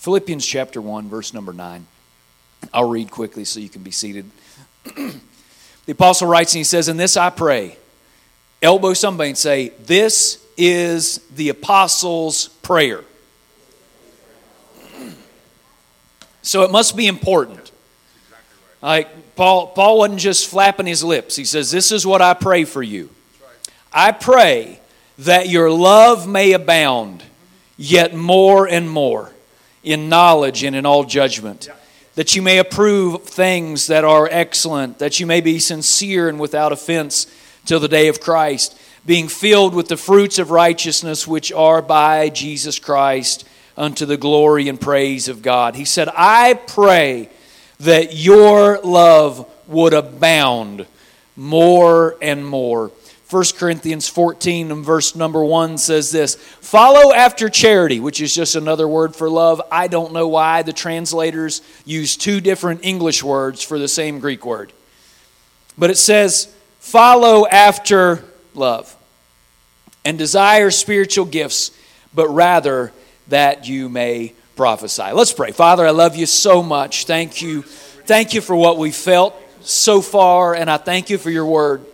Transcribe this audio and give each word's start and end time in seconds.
Philippians 0.00 0.46
chapter 0.46 0.80
1, 0.80 1.10
verse 1.10 1.34
number 1.34 1.52
9. 1.52 1.86
I'll 2.72 2.88
read 2.88 3.10
quickly 3.10 3.44
so 3.44 3.60
you 3.60 3.68
can 3.68 3.82
be 3.82 3.90
seated. 3.90 4.24
the 4.96 5.12
apostle 5.92 6.26
writes 6.26 6.54
and 6.54 6.60
he 6.60 6.64
says, 6.64 6.88
In 6.88 6.96
this 6.96 7.18
I 7.18 7.28
pray. 7.28 7.76
Elbow 8.62 8.94
somebody 8.94 9.28
and 9.28 9.36
say, 9.38 9.74
This 9.84 10.42
is 10.56 11.18
the 11.36 11.50
apostles' 11.50 12.48
prayer. 12.62 13.04
So 16.40 16.62
it 16.62 16.70
must 16.70 16.96
be 16.96 17.06
important. 17.06 17.70
Like 18.80 19.36
Paul, 19.36 19.66
Paul 19.66 19.98
wasn't 19.98 20.20
just 20.20 20.48
flapping 20.48 20.86
his 20.86 21.04
lips. 21.04 21.36
He 21.36 21.44
says, 21.44 21.70
This 21.70 21.92
is 21.92 22.06
what 22.06 22.22
I 22.22 22.32
pray 22.32 22.64
for 22.64 22.82
you. 22.82 23.10
I 23.92 24.12
pray 24.12 24.80
that 25.18 25.50
your 25.50 25.70
love 25.70 26.26
may 26.26 26.52
abound 26.52 27.22
yet 27.76 28.14
more 28.14 28.66
and 28.66 28.88
more 28.88 29.30
in 29.82 30.08
knowledge 30.08 30.62
and 30.62 30.76
in 30.76 30.86
all 30.86 31.04
judgment. 31.04 31.68
That 32.14 32.34
you 32.34 32.42
may 32.42 32.58
approve 32.58 33.22
things 33.24 33.86
that 33.86 34.04
are 34.04 34.28
excellent, 34.30 34.98
that 34.98 35.20
you 35.20 35.26
may 35.26 35.40
be 35.40 35.58
sincere 35.58 36.28
and 36.28 36.38
without 36.40 36.72
offense 36.72 37.26
till 37.64 37.80
the 37.80 37.88
day 37.88 38.08
of 38.08 38.20
Christ, 38.20 38.78
being 39.06 39.28
filled 39.28 39.74
with 39.74 39.88
the 39.88 39.96
fruits 39.96 40.38
of 40.38 40.50
righteousness 40.50 41.26
which 41.26 41.52
are 41.52 41.80
by 41.80 42.28
Jesus 42.28 42.78
Christ 42.78 43.46
unto 43.76 44.04
the 44.04 44.16
glory 44.16 44.68
and 44.68 44.80
praise 44.80 45.28
of 45.28 45.42
God. 45.42 45.74
He 45.74 45.84
said, 45.84 46.08
I 46.14 46.54
pray 46.54 47.30
that 47.78 48.14
your 48.14 48.78
love 48.80 49.50
would 49.66 49.94
abound 49.94 50.86
more 51.36 52.16
and 52.20 52.46
more. 52.46 52.90
1 53.30 53.44
Corinthians 53.56 54.08
14 54.08 54.72
and 54.72 54.84
verse 54.84 55.14
number 55.14 55.44
1 55.44 55.78
says 55.78 56.10
this 56.10 56.34
Follow 56.34 57.12
after 57.12 57.48
charity, 57.48 58.00
which 58.00 58.20
is 58.20 58.34
just 58.34 58.56
another 58.56 58.88
word 58.88 59.14
for 59.14 59.30
love. 59.30 59.62
I 59.70 59.86
don't 59.86 60.12
know 60.12 60.26
why 60.26 60.62
the 60.62 60.72
translators 60.72 61.62
use 61.84 62.16
two 62.16 62.40
different 62.40 62.84
English 62.84 63.22
words 63.22 63.62
for 63.62 63.78
the 63.78 63.86
same 63.86 64.18
Greek 64.18 64.44
word. 64.44 64.72
But 65.78 65.90
it 65.90 65.96
says, 65.96 66.52
Follow 66.80 67.46
after 67.46 68.24
love 68.52 68.96
and 70.04 70.18
desire 70.18 70.72
spiritual 70.72 71.26
gifts, 71.26 71.70
but 72.12 72.28
rather 72.28 72.92
that 73.28 73.68
you 73.68 73.88
may 73.88 74.32
prophesy. 74.56 75.12
Let's 75.12 75.32
pray. 75.32 75.52
Father, 75.52 75.86
I 75.86 75.90
love 75.90 76.16
you 76.16 76.26
so 76.26 76.64
much. 76.64 77.04
Thank 77.04 77.42
you. 77.42 77.62
Thank 77.62 78.34
you 78.34 78.40
for 78.40 78.56
what 78.56 78.76
we 78.76 78.90
felt 78.90 79.36
so 79.60 80.00
far, 80.00 80.54
and 80.56 80.68
I 80.68 80.78
thank 80.78 81.10
you 81.10 81.18
for 81.18 81.30
your 81.30 81.46
word. 81.46 81.86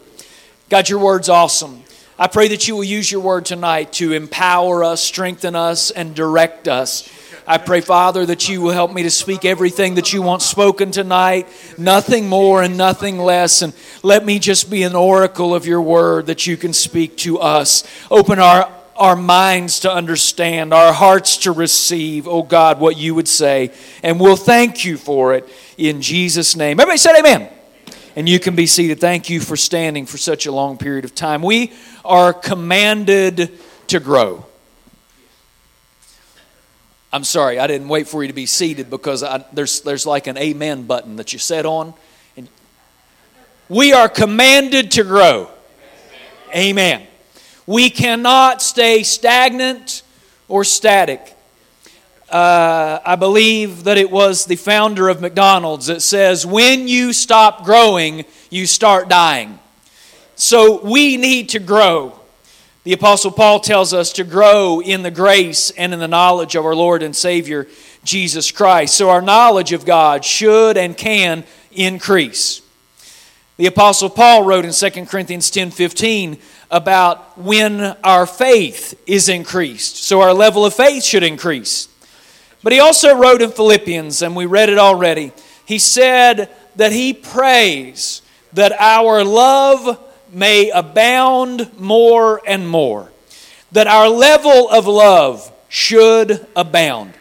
God, 0.68 0.88
your 0.88 0.98
word's 0.98 1.28
awesome. 1.28 1.84
I 2.18 2.26
pray 2.26 2.48
that 2.48 2.66
you 2.66 2.74
will 2.74 2.82
use 2.82 3.12
your 3.12 3.20
word 3.20 3.44
tonight 3.44 3.92
to 3.94 4.12
empower 4.12 4.82
us, 4.82 5.00
strengthen 5.00 5.54
us, 5.54 5.92
and 5.92 6.12
direct 6.12 6.66
us. 6.66 7.08
I 7.46 7.58
pray, 7.58 7.80
Father, 7.80 8.26
that 8.26 8.48
you 8.48 8.60
will 8.60 8.72
help 8.72 8.92
me 8.92 9.04
to 9.04 9.10
speak 9.10 9.44
everything 9.44 9.94
that 9.94 10.12
you 10.12 10.22
want 10.22 10.42
spoken 10.42 10.90
tonight, 10.90 11.46
nothing 11.78 12.28
more 12.28 12.64
and 12.64 12.76
nothing 12.76 13.18
less. 13.18 13.62
And 13.62 13.74
let 14.02 14.26
me 14.26 14.40
just 14.40 14.68
be 14.68 14.82
an 14.82 14.96
oracle 14.96 15.54
of 15.54 15.66
your 15.66 15.80
word 15.80 16.26
that 16.26 16.48
you 16.48 16.56
can 16.56 16.72
speak 16.72 17.16
to 17.18 17.38
us. 17.38 17.84
Open 18.10 18.40
our, 18.40 18.68
our 18.96 19.14
minds 19.14 19.78
to 19.80 19.92
understand, 19.92 20.74
our 20.74 20.92
hearts 20.92 21.36
to 21.38 21.52
receive, 21.52 22.26
oh 22.26 22.42
God, 22.42 22.80
what 22.80 22.96
you 22.96 23.14
would 23.14 23.28
say. 23.28 23.70
And 24.02 24.18
we'll 24.18 24.34
thank 24.34 24.84
you 24.84 24.96
for 24.96 25.32
it 25.32 25.48
in 25.78 26.02
Jesus' 26.02 26.56
name. 26.56 26.80
Everybody 26.80 26.98
said 26.98 27.16
amen 27.16 27.55
and 28.16 28.26
you 28.26 28.40
can 28.40 28.56
be 28.56 28.66
seated. 28.66 28.98
Thank 28.98 29.28
you 29.28 29.40
for 29.40 29.56
standing 29.56 30.06
for 30.06 30.16
such 30.16 30.46
a 30.46 30.52
long 30.52 30.78
period 30.78 31.04
of 31.04 31.14
time. 31.14 31.42
We 31.42 31.72
are 32.04 32.32
commanded 32.32 33.52
to 33.88 34.00
grow. 34.00 34.46
I'm 37.12 37.24
sorry, 37.24 37.58
I 37.58 37.66
didn't 37.66 37.88
wait 37.88 38.08
for 38.08 38.22
you 38.22 38.28
to 38.28 38.34
be 38.34 38.46
seated 38.46 38.90
because 38.90 39.22
I, 39.22 39.44
there's, 39.52 39.82
there's 39.82 40.06
like 40.06 40.26
an 40.26 40.36
amen 40.36 40.84
button 40.84 41.16
that 41.16 41.32
you 41.32 41.38
set 41.38 41.66
on. 41.66 41.94
And 42.36 42.48
we 43.68 43.92
are 43.92 44.08
commanded 44.08 44.90
to 44.92 45.04
grow. 45.04 45.50
Amen. 46.54 47.06
We 47.66 47.90
cannot 47.90 48.62
stay 48.62 49.02
stagnant 49.02 50.02
or 50.48 50.64
static 50.64 51.35
uh, 52.30 52.98
I 53.04 53.16
believe 53.16 53.84
that 53.84 53.98
it 53.98 54.10
was 54.10 54.46
the 54.46 54.56
founder 54.56 55.08
of 55.08 55.20
McDonald's 55.20 55.86
that 55.86 56.02
says, 56.02 56.44
when 56.44 56.88
you 56.88 57.12
stop 57.12 57.64
growing, 57.64 58.24
you 58.50 58.66
start 58.66 59.08
dying. 59.08 59.58
So 60.34 60.84
we 60.84 61.16
need 61.16 61.50
to 61.50 61.58
grow. 61.58 62.18
The 62.82 62.92
Apostle 62.92 63.30
Paul 63.30 63.60
tells 63.60 63.92
us 63.92 64.12
to 64.14 64.24
grow 64.24 64.80
in 64.80 65.02
the 65.02 65.10
grace 65.10 65.70
and 65.70 65.92
in 65.92 65.98
the 65.98 66.08
knowledge 66.08 66.54
of 66.54 66.64
our 66.64 66.74
Lord 66.74 67.02
and 67.02 67.14
Savior, 67.14 67.66
Jesus 68.04 68.52
Christ. 68.52 68.94
So 68.96 69.10
our 69.10 69.22
knowledge 69.22 69.72
of 69.72 69.84
God 69.84 70.24
should 70.24 70.76
and 70.76 70.96
can 70.96 71.44
increase. 71.72 72.62
The 73.56 73.66
Apostle 73.66 74.10
Paul 74.10 74.44
wrote 74.44 74.64
in 74.64 74.72
2 74.72 75.06
Corinthians 75.06 75.50
10 75.50 75.70
15 75.70 76.38
about 76.70 77.38
when 77.38 77.80
our 78.04 78.26
faith 78.26 79.00
is 79.06 79.28
increased. 79.28 79.96
So 80.04 80.20
our 80.20 80.34
level 80.34 80.66
of 80.66 80.74
faith 80.74 81.02
should 81.02 81.22
increase. 81.22 81.88
But 82.66 82.72
he 82.72 82.80
also 82.80 83.14
wrote 83.14 83.42
in 83.42 83.52
Philippians, 83.52 84.22
and 84.22 84.34
we 84.34 84.44
read 84.44 84.70
it 84.70 84.76
already, 84.76 85.30
he 85.66 85.78
said 85.78 86.50
that 86.74 86.90
he 86.90 87.14
prays 87.14 88.22
that 88.54 88.72
our 88.80 89.22
love 89.22 90.00
may 90.32 90.70
abound 90.70 91.78
more 91.78 92.42
and 92.44 92.68
more, 92.68 93.12
that 93.70 93.86
our 93.86 94.08
level 94.08 94.68
of 94.68 94.88
love 94.88 95.48
should 95.68 96.44
abound. 96.56 97.14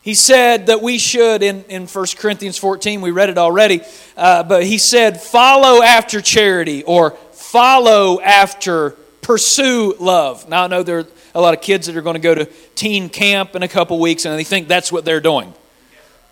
He 0.00 0.14
said 0.14 0.66
that 0.66 0.82
we 0.82 0.98
should, 0.98 1.44
in, 1.44 1.62
in 1.68 1.86
1 1.86 2.06
Corinthians 2.18 2.58
14, 2.58 3.02
we 3.02 3.12
read 3.12 3.30
it 3.30 3.38
already, 3.38 3.82
uh, 4.16 4.42
but 4.42 4.64
he 4.64 4.78
said, 4.78 5.22
follow 5.22 5.80
after 5.80 6.20
charity 6.20 6.82
or 6.82 7.12
follow 7.30 8.20
after, 8.20 8.96
pursue 9.20 9.94
love. 10.00 10.48
Now, 10.48 10.64
I 10.64 10.66
know 10.66 10.82
there 10.82 11.06
a 11.34 11.40
lot 11.40 11.54
of 11.54 11.60
kids 11.60 11.86
that 11.86 11.96
are 11.96 12.02
going 12.02 12.14
to 12.14 12.20
go 12.20 12.34
to 12.34 12.46
teen 12.74 13.08
camp 13.08 13.54
in 13.54 13.62
a 13.62 13.68
couple 13.68 13.98
weeks 13.98 14.24
and 14.24 14.38
they 14.38 14.44
think 14.44 14.68
that's 14.68 14.92
what 14.92 15.04
they're 15.04 15.20
doing. 15.20 15.54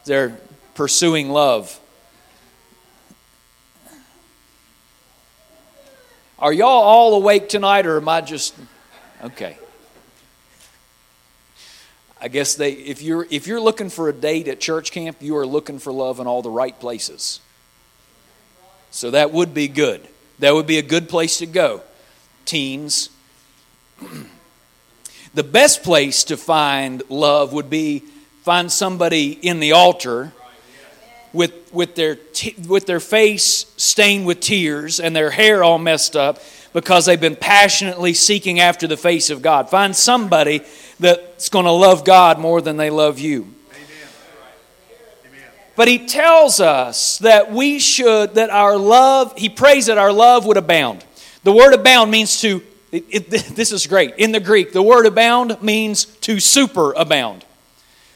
They're 0.04 0.38
pursuing 0.74 1.30
love. 1.30 1.78
Are 6.38 6.52
y'all 6.52 6.68
all 6.68 7.14
awake 7.14 7.48
tonight 7.48 7.86
or 7.86 7.98
am 7.98 8.08
I 8.08 8.22
just 8.22 8.54
okay? 9.22 9.58
I 12.20 12.28
guess 12.28 12.54
they 12.54 12.72
if 12.72 13.02
you're 13.02 13.26
if 13.30 13.46
you're 13.46 13.60
looking 13.60 13.90
for 13.90 14.08
a 14.08 14.12
date 14.12 14.48
at 14.48 14.60
church 14.60 14.90
camp, 14.90 15.18
you 15.20 15.36
are 15.36 15.46
looking 15.46 15.78
for 15.78 15.92
love 15.92 16.20
in 16.20 16.26
all 16.26 16.42
the 16.42 16.50
right 16.50 16.78
places. 16.78 17.40
So 18.90 19.10
that 19.10 19.32
would 19.32 19.54
be 19.54 19.68
good. 19.68 20.06
That 20.38 20.54
would 20.54 20.66
be 20.66 20.78
a 20.78 20.82
good 20.82 21.08
place 21.08 21.38
to 21.38 21.46
go. 21.46 21.82
Teens 22.44 23.10
The 25.34 25.44
best 25.44 25.82
place 25.82 26.24
to 26.24 26.36
find 26.36 27.02
love 27.08 27.52
would 27.52 27.70
be 27.70 28.02
find 28.42 28.70
somebody 28.70 29.32
in 29.32 29.60
the 29.60 29.72
altar 29.72 30.32
with, 31.32 31.72
with, 31.72 31.94
their, 31.94 32.18
with 32.66 32.86
their 32.86 32.98
face 32.98 33.72
stained 33.76 34.26
with 34.26 34.40
tears 34.40 34.98
and 34.98 35.14
their 35.14 35.30
hair 35.30 35.62
all 35.62 35.78
messed 35.78 36.16
up 36.16 36.40
because 36.72 37.06
they've 37.06 37.20
been 37.20 37.36
passionately 37.36 38.14
seeking 38.14 38.58
after 38.58 38.86
the 38.86 38.96
face 38.96 39.30
of 39.30 39.42
God. 39.42 39.70
Find 39.70 39.94
somebody 39.94 40.62
that's 40.98 41.48
going 41.48 41.64
to 41.64 41.70
love 41.70 42.04
God 42.04 42.38
more 42.38 42.60
than 42.60 42.76
they 42.76 42.90
love 42.90 43.18
you. 43.18 43.54
But 45.76 45.88
he 45.88 46.06
tells 46.06 46.60
us 46.60 47.18
that 47.18 47.52
we 47.52 47.78
should, 47.78 48.34
that 48.34 48.50
our 48.50 48.76
love, 48.76 49.32
he 49.36 49.48
prays 49.48 49.86
that 49.86 49.96
our 49.96 50.12
love 50.12 50.44
would 50.44 50.56
abound. 50.56 51.04
The 51.42 51.52
word 51.52 51.72
abound 51.72 52.10
means 52.10 52.40
to 52.42 52.60
it, 52.92 53.04
it, 53.08 53.30
this 53.54 53.72
is 53.72 53.86
great. 53.86 54.14
In 54.16 54.32
the 54.32 54.40
Greek, 54.40 54.72
the 54.72 54.82
word 54.82 55.06
abound 55.06 55.62
means 55.62 56.04
to 56.04 56.36
superabound 56.36 57.42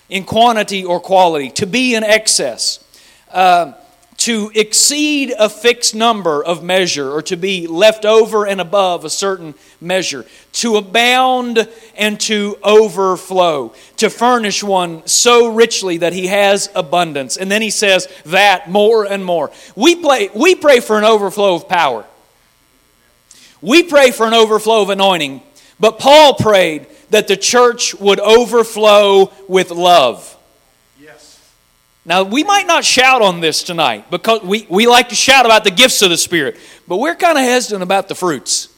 in 0.08 0.24
quantity 0.24 0.84
or 0.84 1.00
quality, 1.00 1.50
to 1.50 1.66
be 1.66 1.94
in 1.94 2.04
excess, 2.04 2.84
uh, 3.32 3.72
to 4.16 4.50
exceed 4.54 5.34
a 5.38 5.48
fixed 5.48 5.94
number 5.94 6.42
of 6.44 6.62
measure, 6.62 7.10
or 7.10 7.20
to 7.20 7.36
be 7.36 7.66
left 7.66 8.04
over 8.04 8.46
and 8.46 8.60
above 8.60 9.04
a 9.04 9.10
certain 9.10 9.54
measure, 9.80 10.24
to 10.52 10.76
abound 10.76 11.68
and 11.96 12.20
to 12.20 12.56
overflow, 12.62 13.74
to 13.96 14.08
furnish 14.08 14.62
one 14.62 15.06
so 15.06 15.48
richly 15.48 15.98
that 15.98 16.12
he 16.12 16.28
has 16.28 16.70
abundance. 16.74 17.36
And 17.36 17.50
then 17.50 17.60
he 17.60 17.70
says 17.70 18.06
that 18.26 18.70
more 18.70 19.04
and 19.04 19.24
more. 19.24 19.50
We, 19.74 19.96
play, 19.96 20.30
we 20.34 20.54
pray 20.54 20.80
for 20.80 20.96
an 20.96 21.04
overflow 21.04 21.56
of 21.56 21.68
power. 21.68 22.06
We 23.64 23.82
pray 23.82 24.10
for 24.10 24.26
an 24.26 24.34
overflow 24.34 24.82
of 24.82 24.90
anointing, 24.90 25.42
but 25.80 25.98
Paul 25.98 26.34
prayed 26.34 26.86
that 27.08 27.28
the 27.28 27.36
church 27.36 27.94
would 27.94 28.20
overflow 28.20 29.32
with 29.48 29.70
love. 29.70 30.36
Yes. 31.00 31.40
Now, 32.04 32.24
we 32.24 32.44
might 32.44 32.66
not 32.66 32.84
shout 32.84 33.22
on 33.22 33.40
this 33.40 33.62
tonight 33.62 34.10
because 34.10 34.42
we, 34.42 34.66
we 34.68 34.86
like 34.86 35.08
to 35.08 35.14
shout 35.14 35.46
about 35.46 35.64
the 35.64 35.70
gifts 35.70 36.02
of 36.02 36.10
the 36.10 36.18
Spirit, 36.18 36.58
but 36.86 36.98
we're 36.98 37.14
kind 37.14 37.38
of 37.38 37.44
hesitant 37.44 37.82
about 37.82 38.08
the 38.08 38.14
fruits. 38.14 38.68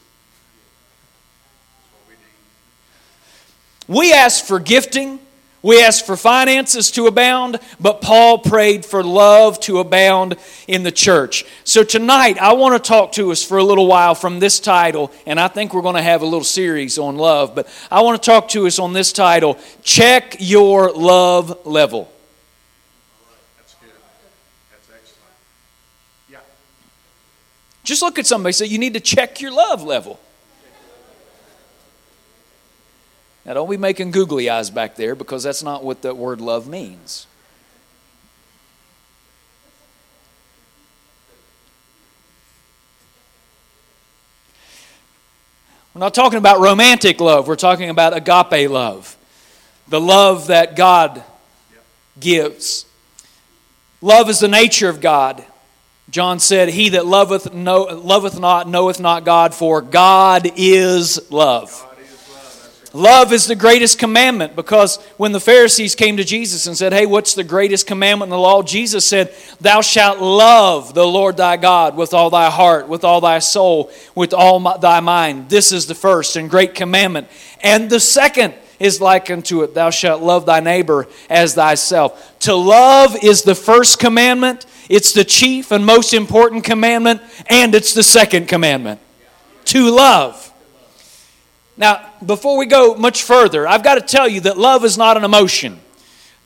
We 3.89 4.13
ask 4.13 4.45
for 4.45 4.57
gifting, 4.57 5.19
We 5.67 5.83
ask 5.83 6.05
for 6.05 6.15
finances 6.15 6.91
to 6.91 7.07
abound, 7.07 7.59
but 7.77 7.99
Paul 7.99 8.37
prayed 8.37 8.85
for 8.85 9.03
love 9.03 9.59
to 9.61 9.79
abound 9.79 10.37
in 10.65 10.83
the 10.83 10.93
church. 10.93 11.43
So 11.65 11.83
tonight, 11.83 12.37
I 12.37 12.53
want 12.53 12.81
to 12.81 12.87
talk 12.87 13.11
to 13.13 13.33
us 13.33 13.43
for 13.43 13.57
a 13.57 13.63
little 13.65 13.85
while 13.85 14.15
from 14.15 14.39
this 14.39 14.61
title, 14.61 15.11
and 15.25 15.37
I 15.37 15.49
think 15.49 15.73
we're 15.73 15.81
going 15.81 15.97
to 15.97 16.01
have 16.01 16.21
a 16.21 16.25
little 16.25 16.45
series 16.45 16.97
on 16.97 17.17
love, 17.17 17.53
but 17.53 17.67
I 17.91 17.99
want 17.99 18.23
to 18.23 18.25
talk 18.25 18.47
to 18.51 18.65
us 18.65 18.79
on 18.79 18.93
this 18.93 19.11
title 19.11 19.59
Check 19.83 20.37
Your 20.39 20.89
Love 20.93 21.65
Level. 21.65 22.09
Yeah. 26.31 26.39
Just 27.83 28.01
look 28.01 28.17
at 28.17 28.25
somebody 28.25 28.53
say, 28.53 28.67
You 28.67 28.79
need 28.79 28.93
to 28.93 29.01
check 29.01 29.41
your 29.41 29.51
love 29.51 29.83
level. 29.83 30.17
Now, 33.47 33.53
don't 33.53 33.69
be 33.69 33.77
making 33.77 34.11
googly 34.11 34.49
eyes 34.49 34.69
back 34.69 34.97
there 34.97 35.15
because 35.15 35.41
that's 35.41 35.63
not 35.63 35.81
what 35.81 36.01
the 36.01 36.13
word 36.13 36.41
love 36.41 36.67
means. 36.67 37.27
We're 45.93 45.99
not 45.99 46.13
talking 46.13 46.37
about 46.37 46.59
romantic 46.59 47.21
love, 47.21 47.47
we're 47.47 47.55
talking 47.55 47.89
about 47.89 48.15
agape 48.15 48.69
love, 48.69 49.15
the 49.87 50.01
love 50.01 50.47
that 50.47 50.75
God 50.75 51.23
gives. 52.19 52.85
Love 54.01 54.29
is 54.29 54.41
the 54.41 54.49
nature 54.49 54.89
of 54.89 54.99
God. 54.99 55.43
John 56.09 56.39
said, 56.39 56.67
He 56.67 56.89
that 56.89 57.05
loveth, 57.05 57.53
know, 57.53 57.83
loveth 57.83 58.39
not 58.39 58.67
knoweth 58.67 58.99
not 58.99 59.23
God, 59.23 59.53
for 59.53 59.81
God 59.81 60.51
is 60.57 61.31
love. 61.31 61.86
Love 62.97 63.31
is 63.31 63.45
the 63.45 63.55
greatest 63.55 63.99
commandment 63.99 64.55
because 64.55 64.97
when 65.17 65.31
the 65.31 65.39
Pharisees 65.39 65.93
came 65.93 66.17
to 66.17 66.23
Jesus 66.23 66.65
and 66.65 66.75
said, 66.75 66.93
Hey, 66.93 67.05
what's 67.05 67.35
the 67.35 67.43
greatest 67.43 67.85
commandment 67.85 68.29
in 68.29 68.31
the 68.31 68.39
law? 68.39 68.63
Jesus 68.63 69.05
said, 69.05 69.31
Thou 69.61 69.81
shalt 69.81 70.17
love 70.17 70.95
the 70.95 71.05
Lord 71.05 71.37
thy 71.37 71.57
God 71.57 71.95
with 71.95 72.15
all 72.15 72.31
thy 72.31 72.49
heart, 72.49 72.87
with 72.87 73.03
all 73.03 73.21
thy 73.21 73.37
soul, 73.37 73.91
with 74.15 74.33
all 74.33 74.79
thy 74.79 74.99
mind. 74.99 75.47
This 75.47 75.71
is 75.71 75.85
the 75.85 75.93
first 75.93 76.37
and 76.37 76.49
great 76.49 76.73
commandment. 76.73 77.27
And 77.61 77.87
the 77.87 77.99
second 77.99 78.55
is 78.79 78.99
like 78.99 79.29
unto 79.29 79.61
it, 79.61 79.75
Thou 79.75 79.91
shalt 79.91 80.23
love 80.23 80.47
thy 80.47 80.59
neighbor 80.59 81.05
as 81.29 81.53
thyself. 81.53 82.39
To 82.39 82.55
love 82.55 83.15
is 83.21 83.43
the 83.43 83.53
first 83.53 83.99
commandment, 83.99 84.65
it's 84.89 85.13
the 85.13 85.23
chief 85.23 85.71
and 85.71 85.85
most 85.85 86.15
important 86.15 86.63
commandment, 86.63 87.21
and 87.45 87.75
it's 87.75 87.93
the 87.93 88.01
second 88.01 88.47
commandment. 88.47 88.99
To 89.65 89.91
love. 89.91 90.46
Now, 91.77 92.09
before 92.25 92.57
we 92.57 92.65
go 92.65 92.95
much 92.95 93.23
further, 93.23 93.67
I've 93.67 93.83
got 93.83 93.95
to 93.95 94.01
tell 94.01 94.27
you 94.27 94.41
that 94.41 94.57
love 94.57 94.83
is 94.83 94.97
not 94.97 95.15
an 95.15 95.23
emotion. 95.23 95.79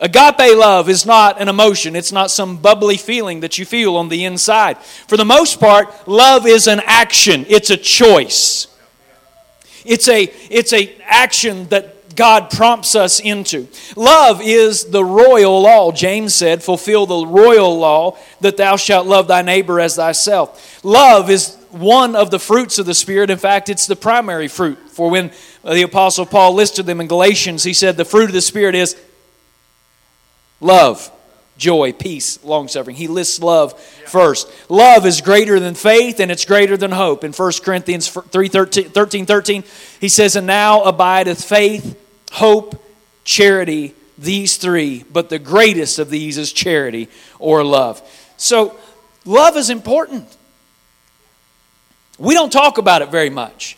Agape 0.02 0.58
love 0.58 0.90
is 0.90 1.06
not 1.06 1.40
an 1.40 1.48
emotion. 1.48 1.96
It's 1.96 2.12
not 2.12 2.32
some 2.32 2.58
bubbly 2.58 2.98
feeling 2.98 3.42
that 3.42 3.60
you 3.60 3.66
feel 3.66 3.96
on 3.98 4.10
the 4.10 4.26
inside. 4.26 4.80
For 4.80 5.16
the 5.16 5.26
most 5.26 5.60
part, 5.60 6.08
love 6.08 6.48
is 6.48 6.68
an 6.68 6.82
action. 6.86 7.46
It's 7.48 7.70
a 7.70 7.78
choice. 7.78 8.68
It's 9.86 10.08
a 10.08 10.24
it's 10.50 10.74
a 10.74 10.96
action 11.04 11.68
that 11.70 12.01
God 12.16 12.50
prompts 12.50 12.96
us 12.96 13.20
into. 13.20 13.68
Love 13.96 14.42
is 14.44 14.86
the 14.86 15.04
royal 15.04 15.62
law. 15.62 15.92
James 15.92 16.34
said, 16.34 16.64
"Fulfill 16.64 17.06
the 17.06 17.26
royal 17.26 17.78
law 17.78 18.18
that 18.42 18.58
thou 18.58 18.76
shalt 18.76 19.08
love 19.08 19.28
thy 19.28 19.42
neighbor 19.42 19.80
as 19.80 19.96
thyself." 19.96 20.80
Love 20.84 21.30
is 21.30 21.56
one 21.72 22.16
of 22.16 22.32
the 22.32 22.40
fruits 22.40 22.80
of 22.80 22.86
the 22.86 22.94
Spirit. 22.94 23.30
In 23.30 23.38
fact, 23.38 23.70
it's 23.70 23.88
the 23.88 23.96
primary 23.96 24.48
fruit. 24.48 24.78
For 24.92 25.10
when 25.10 25.32
the 25.64 25.84
Apostle 25.84 26.26
Paul 26.26 26.54
listed 26.54 26.86
them 26.86 27.02
in 27.02 27.08
Galatians, 27.08 27.64
he 27.64 27.74
said 27.74 27.98
the 27.98 28.06
fruit 28.06 28.26
of 28.26 28.34
the 28.34 28.42
Spirit 28.42 28.76
is 28.76 28.96
love, 30.60 31.12
joy, 31.58 31.94
peace, 31.94 32.44
long 32.44 32.68
suffering. 32.68 32.96
He 32.96 33.08
lists 33.08 33.40
love 33.40 33.80
first. 33.80 34.52
Love 34.70 35.06
is 35.06 35.22
greater 35.22 35.60
than 35.60 35.76
faith 35.76 36.20
and 36.20 36.32
it's 36.32 36.46
greater 36.46 36.76
than 36.76 36.92
hope. 36.92 37.24
In 37.24 37.32
1 37.32 37.52
Corinthians 37.64 38.08
3 38.08 38.48
13, 38.48 39.26
13, 39.26 39.64
he 40.00 40.10
says, 40.10 40.36
And 40.36 40.48
now 40.48 40.84
abideth 40.84 41.44
faith, 41.44 41.98
hope, 42.32 42.84
charity, 43.24 43.94
these 44.18 44.58
three, 44.58 45.04
but 45.12 45.30
the 45.30 45.40
greatest 45.40 46.00
of 46.00 46.10
these 46.10 46.38
is 46.38 46.52
charity 46.52 47.10
or 47.40 47.64
love. 47.64 48.02
So, 48.38 48.76
love 49.26 49.58
is 49.58 49.70
important. 49.70 50.28
We 52.18 52.34
don't 52.34 52.52
talk 52.52 52.78
about 52.78 53.02
it 53.02 53.10
very 53.10 53.30
much. 53.30 53.78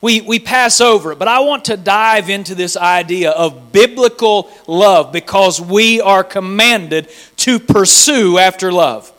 We, 0.00 0.20
we 0.20 0.40
pass 0.40 0.80
over 0.80 1.12
it, 1.12 1.18
but 1.18 1.28
I 1.28 1.40
want 1.40 1.66
to 1.66 1.76
dive 1.76 2.28
into 2.28 2.56
this 2.56 2.76
idea 2.76 3.30
of 3.30 3.70
biblical 3.70 4.50
love 4.66 5.12
because 5.12 5.60
we 5.60 6.00
are 6.00 6.24
commanded 6.24 7.08
to 7.36 7.60
pursue 7.60 8.36
after 8.38 8.72
love. 8.72 9.11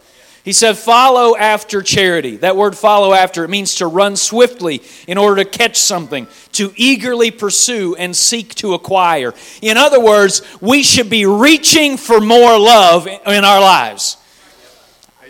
He 0.43 0.51
said, 0.51 0.77
follow 0.77 1.37
after 1.37 1.81
charity. 1.81 2.35
That 2.35 2.57
word 2.57 2.77
follow 2.77 3.13
after, 3.13 3.45
it 3.45 3.49
means 3.49 3.75
to 3.75 3.87
run 3.87 4.17
swiftly 4.17 4.81
in 5.07 5.17
order 5.17 5.41
to 5.41 5.49
catch 5.49 5.77
something, 5.77 6.27
to 6.53 6.73
eagerly 6.75 7.31
pursue 7.31 7.95
and 7.95 8.13
seek 8.13 8.53
to 8.55 8.73
acquire. 8.73 9.33
In 9.61 9.77
other 9.77 10.01
words, 10.01 10.41
we 10.59 10.83
should 10.83 11.09
be 11.09 11.25
reaching 11.25 11.95
for 11.95 12.19
more 12.19 12.59
love 12.59 13.07
in 13.07 13.45
our 13.45 13.61
lives. 13.61 14.17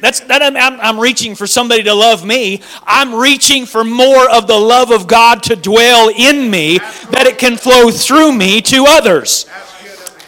That's, 0.02 0.20
that 0.22 0.42
I'm, 0.42 0.58
I'm 0.58 1.00
reaching 1.00 1.36
for 1.36 1.46
somebody 1.46 1.84
to 1.84 1.94
love 1.94 2.26
me. 2.26 2.62
I'm 2.84 3.14
reaching 3.14 3.68
for 3.68 3.84
more 3.84 4.30
of 4.30 4.48
the 4.48 4.58
love 4.58 4.92
of 4.92 5.08
God 5.08 5.44
to 5.44 5.56
dwell 5.56 6.10
in 6.10 6.50
me 6.50 6.80
that 6.80 7.26
it 7.28 7.38
can 7.38 7.56
flow 7.56 7.90
through 7.92 8.34
me 8.34 8.62
to 8.64 8.86
others. 8.88 9.46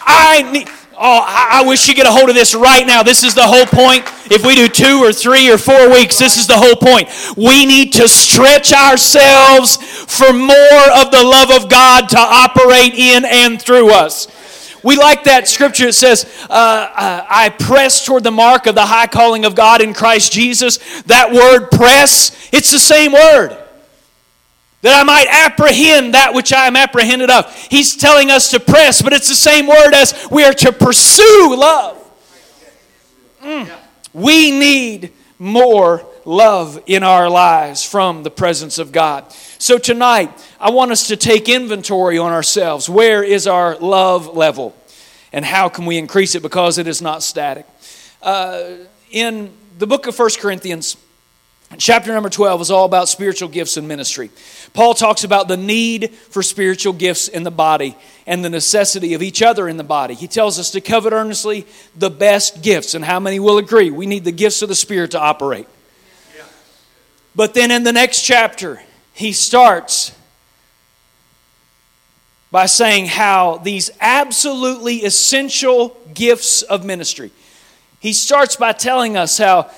I 0.02 0.50
need. 0.52 0.70
Oh, 0.98 1.24
I 1.28 1.64
wish 1.68 1.90
you 1.90 1.94
get 1.94 2.08
a 2.08 2.12
hold 2.12 2.30
of 2.30 2.36
this 2.36 2.56
right 2.56 2.88
now. 2.88 3.04
This 3.04 3.24
is 3.24 3.36
the 3.36 3.44
whole 3.44 3.66
point. 3.66 4.06
If 4.32 4.46
we 4.46 4.56
do 4.56 4.70
two 4.70 5.04
or 5.04 5.12
three 5.12 5.52
or 5.52 5.58
four 5.58 5.90
weeks, 5.92 6.18
this 6.18 6.38
is 6.38 6.48
the 6.48 6.58
whole 6.58 6.76
point. 6.76 7.10
We 7.36 7.66
need 7.66 7.92
to 7.94 8.08
stretch 8.08 8.72
ourselves 8.72 9.76
for 9.76 10.32
more 10.32 10.86
of 10.96 11.12
the 11.12 11.22
love 11.22 11.52
of 11.52 11.70
God 11.70 12.08
to 12.10 12.18
operate 12.18 12.94
in 12.94 13.26
and 13.26 13.62
through 13.62 13.92
us. 13.92 14.28
We 14.86 14.96
like 14.96 15.26
that 15.26 15.48
scripture. 15.48 15.88
It 15.88 15.96
says, 15.96 16.26
uh, 16.50 16.54
uh, 16.54 17.26
I 17.28 17.50
press 17.50 18.06
toward 18.06 18.24
the 18.24 18.32
mark 18.32 18.68
of 18.68 18.76
the 18.76 18.86
high 18.86 19.08
calling 19.08 19.44
of 19.44 19.56
God 19.56 19.82
in 19.82 19.94
Christ 19.94 20.32
Jesus. 20.32 20.78
That 21.04 21.34
word 21.34 21.72
press, 21.72 22.50
it's 22.54 22.72
the 22.72 22.80
same 22.80 23.12
word. 23.12 23.65
That 24.81 25.00
I 25.00 25.04
might 25.04 25.27
apprehend 25.27 26.13
that 26.13 26.33
which 26.33 26.54
I 26.54 26.68
am 26.68 26.75
apprehended 26.75 27.30
of. 27.30 27.54
He's 27.69 27.95
telling 27.95 28.30
us 28.30 28.51
to 28.51 28.60
press, 28.60 29.01
but 29.01 29.13
it's 29.13 29.27
the 29.27 29.36
same 29.36 29.68
word 29.68 29.94
as 29.94 30.27
we 30.30 30.44
are 30.44 30.54
to 30.54 30.72
pursue 30.72 31.56
love. 31.57 32.01
Mm. 33.41 33.70
We 34.13 34.51
need 34.51 35.12
more 35.39 36.05
love 36.24 36.82
in 36.88 37.03
our 37.03 37.29
lives 37.29 37.84
from 37.84 38.24
the 38.24 38.32
presence 38.32 38.77
of 38.77 38.91
God. 38.91 39.32
So 39.58 39.77
tonight, 39.77 40.32
I 40.60 40.72
want 40.72 40.91
us 40.91 41.08
to 41.08 41.17
take 41.17 41.48
inventory 41.48 42.17
on 42.17 42.32
ourselves. 42.32 42.89
Where 42.89 43.24
is 43.24 43.48
our 43.48 43.77
love 43.77 44.36
level? 44.36 44.75
And 45.32 45.46
how 45.46 45.70
can 45.70 45.86
we 45.86 45.98
increase 45.98 46.36
it 46.36 46.41
because 46.41 46.77
it 46.77 46.88
is 46.88 47.01
not 47.01 47.22
static? 47.22 47.65
Uh, 48.22 48.72
in 49.12 49.51
the 49.77 49.86
book 49.86 50.08
of 50.08 50.15
First 50.15 50.39
Corinthians, 50.39 50.98
chapter 51.77 52.13
number 52.13 52.29
12 52.29 52.62
is 52.62 52.72
all 52.72 52.86
about 52.86 53.10
spiritual 53.10 53.50
gifts 53.50 53.77
and 53.77 53.88
ministry. 53.88 54.29
Paul 54.74 54.94
talks 54.94 55.24
about 55.24 55.48
the 55.48 55.58
need 55.58 56.12
for 56.12 56.44
spiritual 56.44 56.94
gifts 56.94 57.27
in 57.27 57.44
the 57.44 57.51
body 57.51 57.96
and 58.27 58.44
the 58.44 58.50
necessity 58.50 59.13
of 59.13 59.22
each 59.22 59.41
other 59.41 59.67
in 59.67 59.77
the 59.77 59.84
body. 59.84 60.13
He 60.13 60.27
tells 60.27 60.60
us 60.60 60.72
to 60.72 60.82
covet 60.82 61.13
earnestly 61.13 61.65
the 61.96 62.10
best 62.10 62.62
gifts. 62.62 62.94
And 62.94 63.05
how 63.05 63.20
many 63.20 63.39
will 63.39 63.58
agree? 63.58 63.91
We 63.91 64.05
need 64.05 64.24
the 64.24 64.32
gifts 64.32 64.62
of 64.62 64.70
the 64.70 64.75
Spirit 64.75 65.12
to 65.12 65.20
operate. 65.20 65.67
But 67.36 67.53
then 67.53 67.72
in 67.72 67.84
the 67.84 67.94
next 67.94 68.22
chapter, 68.22 68.82
he 69.13 69.34
starts 69.34 70.13
by 72.51 72.67
saying 72.67 73.08
how 73.08 73.58
these 73.58 73.91
absolutely 74.00 74.98
essential 75.00 75.98
gifts 76.13 76.62
of 76.62 76.86
ministry. 76.86 77.32
He 78.00 78.13
starts 78.13 78.55
by 78.55 78.72
telling 78.72 79.17
us 79.17 79.38
how 79.38 79.70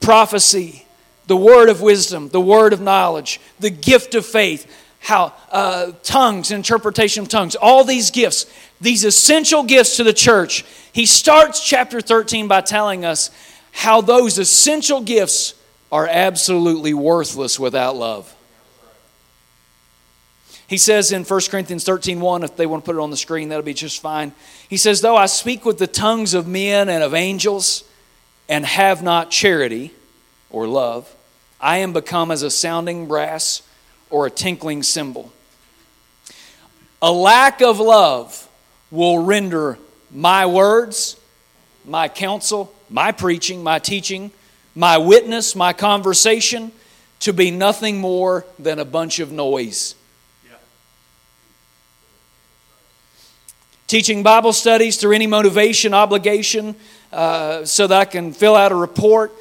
prophecy, 0.00 0.86
the 1.30 1.36
word 1.36 1.68
of 1.68 1.80
wisdom, 1.80 2.28
the 2.30 2.40
word 2.40 2.72
of 2.72 2.80
knowledge, 2.80 3.40
the 3.60 3.70
gift 3.70 4.16
of 4.16 4.26
faith, 4.26 4.66
how 4.98 5.32
uh, 5.52 5.92
tongues, 6.02 6.50
interpretation 6.50 7.22
of 7.22 7.28
tongues, 7.28 7.54
all 7.54 7.84
these 7.84 8.10
gifts, 8.10 8.52
these 8.80 9.04
essential 9.04 9.62
gifts 9.62 9.98
to 9.98 10.02
the 10.02 10.12
church. 10.12 10.64
He 10.92 11.06
starts 11.06 11.64
chapter 11.64 12.00
13 12.00 12.48
by 12.48 12.62
telling 12.62 13.04
us 13.04 13.30
how 13.70 14.00
those 14.00 14.38
essential 14.38 15.02
gifts 15.02 15.54
are 15.92 16.08
absolutely 16.08 16.94
worthless 16.94 17.60
without 17.60 17.94
love. 17.94 18.34
He 20.66 20.78
says 20.78 21.12
in 21.12 21.22
1 21.22 21.40
Corinthians 21.48 21.84
13 21.84 22.18
1, 22.18 22.42
if 22.42 22.56
they 22.56 22.66
want 22.66 22.82
to 22.82 22.86
put 22.86 22.96
it 22.96 23.02
on 23.02 23.12
the 23.12 23.16
screen, 23.16 23.50
that'll 23.50 23.62
be 23.62 23.72
just 23.72 24.02
fine. 24.02 24.32
He 24.68 24.76
says, 24.76 25.00
Though 25.00 25.16
I 25.16 25.26
speak 25.26 25.64
with 25.64 25.78
the 25.78 25.86
tongues 25.86 26.34
of 26.34 26.48
men 26.48 26.88
and 26.88 27.04
of 27.04 27.14
angels 27.14 27.84
and 28.48 28.66
have 28.66 29.00
not 29.00 29.30
charity 29.30 29.92
or 30.50 30.66
love, 30.66 31.14
I 31.60 31.78
am 31.78 31.92
become 31.92 32.30
as 32.30 32.42
a 32.42 32.50
sounding 32.50 33.06
brass 33.06 33.62
or 34.08 34.26
a 34.26 34.30
tinkling 34.30 34.82
cymbal. 34.82 35.32
A 37.02 37.12
lack 37.12 37.60
of 37.60 37.78
love 37.78 38.48
will 38.90 39.18
render 39.18 39.78
my 40.10 40.46
words, 40.46 41.18
my 41.84 42.08
counsel, 42.08 42.74
my 42.88 43.12
preaching, 43.12 43.62
my 43.62 43.78
teaching, 43.78 44.30
my 44.74 44.98
witness, 44.98 45.54
my 45.54 45.72
conversation 45.72 46.72
to 47.20 47.32
be 47.32 47.50
nothing 47.50 48.00
more 48.00 48.44
than 48.58 48.78
a 48.78 48.84
bunch 48.84 49.18
of 49.18 49.30
noise. 49.30 49.94
Teaching 53.86 54.22
Bible 54.22 54.52
studies 54.52 54.98
through 54.98 55.14
any 55.14 55.26
motivation, 55.26 55.94
obligation, 55.94 56.76
uh, 57.12 57.64
so 57.64 57.88
that 57.88 58.00
I 58.00 58.04
can 58.04 58.32
fill 58.32 58.54
out 58.54 58.70
a 58.70 58.76
report. 58.76 59.32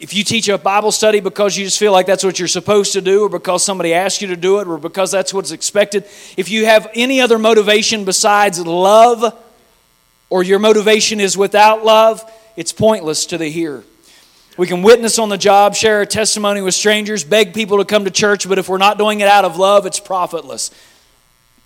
If 0.00 0.14
you 0.14 0.24
teach 0.24 0.48
a 0.48 0.58
Bible 0.58 0.92
study 0.92 1.20
because 1.20 1.56
you 1.56 1.64
just 1.64 1.78
feel 1.78 1.92
like 1.92 2.06
that's 2.06 2.24
what 2.24 2.38
you're 2.38 2.48
supposed 2.48 2.92
to 2.94 3.00
do, 3.00 3.24
or 3.24 3.28
because 3.28 3.64
somebody 3.64 3.94
asked 3.94 4.20
you 4.20 4.28
to 4.28 4.36
do 4.36 4.58
it, 4.58 4.66
or 4.66 4.78
because 4.78 5.10
that's 5.10 5.32
what's 5.32 5.52
expected, 5.52 6.04
if 6.36 6.50
you 6.50 6.66
have 6.66 6.90
any 6.94 7.20
other 7.20 7.38
motivation 7.38 8.04
besides 8.04 8.64
love, 8.64 9.36
or 10.30 10.42
your 10.42 10.58
motivation 10.58 11.20
is 11.20 11.36
without 11.36 11.84
love, 11.84 12.28
it's 12.56 12.72
pointless 12.72 13.26
to 13.26 13.38
the 13.38 13.48
hearer. 13.48 13.84
We 14.56 14.66
can 14.66 14.82
witness 14.82 15.20
on 15.20 15.28
the 15.28 15.38
job, 15.38 15.76
share 15.76 16.02
a 16.02 16.06
testimony 16.06 16.60
with 16.60 16.74
strangers, 16.74 17.22
beg 17.22 17.54
people 17.54 17.78
to 17.78 17.84
come 17.84 18.04
to 18.04 18.10
church, 18.10 18.48
but 18.48 18.58
if 18.58 18.68
we're 18.68 18.78
not 18.78 18.98
doing 18.98 19.20
it 19.20 19.28
out 19.28 19.44
of 19.44 19.56
love, 19.56 19.86
it's 19.86 20.00
profitless. 20.00 20.72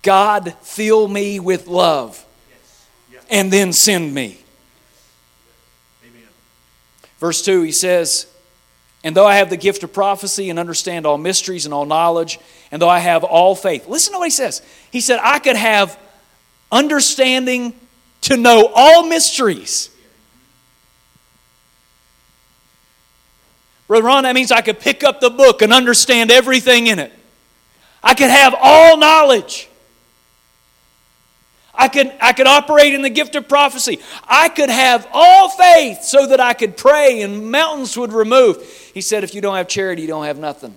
God, 0.03 0.55
fill 0.61 1.09
me 1.09 1.41
with 1.41 1.67
love 1.67 2.23
and 3.31 3.51
then 3.51 3.73
send 3.73 4.13
me. 4.13 4.42
Verse 7.23 7.41
2, 7.41 7.63
he 7.63 7.73
says, 7.73 8.27
And 9.03 9.17
though 9.17 9.27
I 9.27 9.37
have 9.37 9.49
the 9.49 9.57
gift 9.57 9.83
of 9.83 9.95
prophecy 9.95 10.51
and 10.51 10.59
understand 10.59 11.07
all 11.07 11.17
mysteries 11.17 11.65
and 11.65 11.73
all 11.73 11.87
knowledge, 11.87 12.39
and 12.71 12.83
though 12.83 12.89
I 12.91 12.99
have 12.99 13.25
all 13.25 13.55
faith. 13.55 13.89
Listen 13.89 14.13
to 14.13 14.19
what 14.19 14.27
he 14.27 14.31
says. 14.31 14.61
He 14.91 15.01
said, 15.01 15.21
I 15.23 15.39
could 15.39 15.57
have 15.57 15.99
understanding 16.71 17.73
to 18.23 18.37
know 18.37 18.71
all 18.75 19.07
mysteries 19.07 19.89
Brother 23.93 24.07
Ron, 24.07 24.23
that 24.23 24.35
means 24.35 24.51
I 24.51 24.63
could 24.63 24.81
pick 24.81 25.05
up 25.05 25.21
the 25.21 25.29
book 25.29 25.61
and 25.61 25.71
understand 25.71 26.31
everything 26.31 26.87
in 26.87 26.99
it. 26.99 27.13
I 28.03 28.15
could 28.15 28.31
have 28.31 28.55
all 28.59 28.97
knowledge. 28.97 29.69
I 31.75 31.89
could, 31.89 32.13
I 32.21 32.33
could 32.33 32.47
operate 32.47 32.95
in 32.95 33.03
the 33.03 33.11
gift 33.11 33.35
of 33.35 33.49
prophecy. 33.49 33.99
I 34.29 34.49
could 34.51 34.71
have 34.71 35.09
all 35.13 35.49
faith 35.49 36.03
so 36.03 36.27
that 36.27 36.41
I 36.41 36.53
could 36.53 36.77
pray 36.77 37.23
and 37.23 37.51
mountains 37.51 37.97
would 37.97 38.13
remove. 38.13 38.63
He 38.93 39.01
said, 39.01 39.25
if 39.25 39.35
you 39.35 39.41
don't 39.41 39.57
have 39.57 39.69
charity, 39.69 40.03
you 40.03 40.09
don't 40.09 40.27
have 40.27 40.39
nothing. 40.39 40.77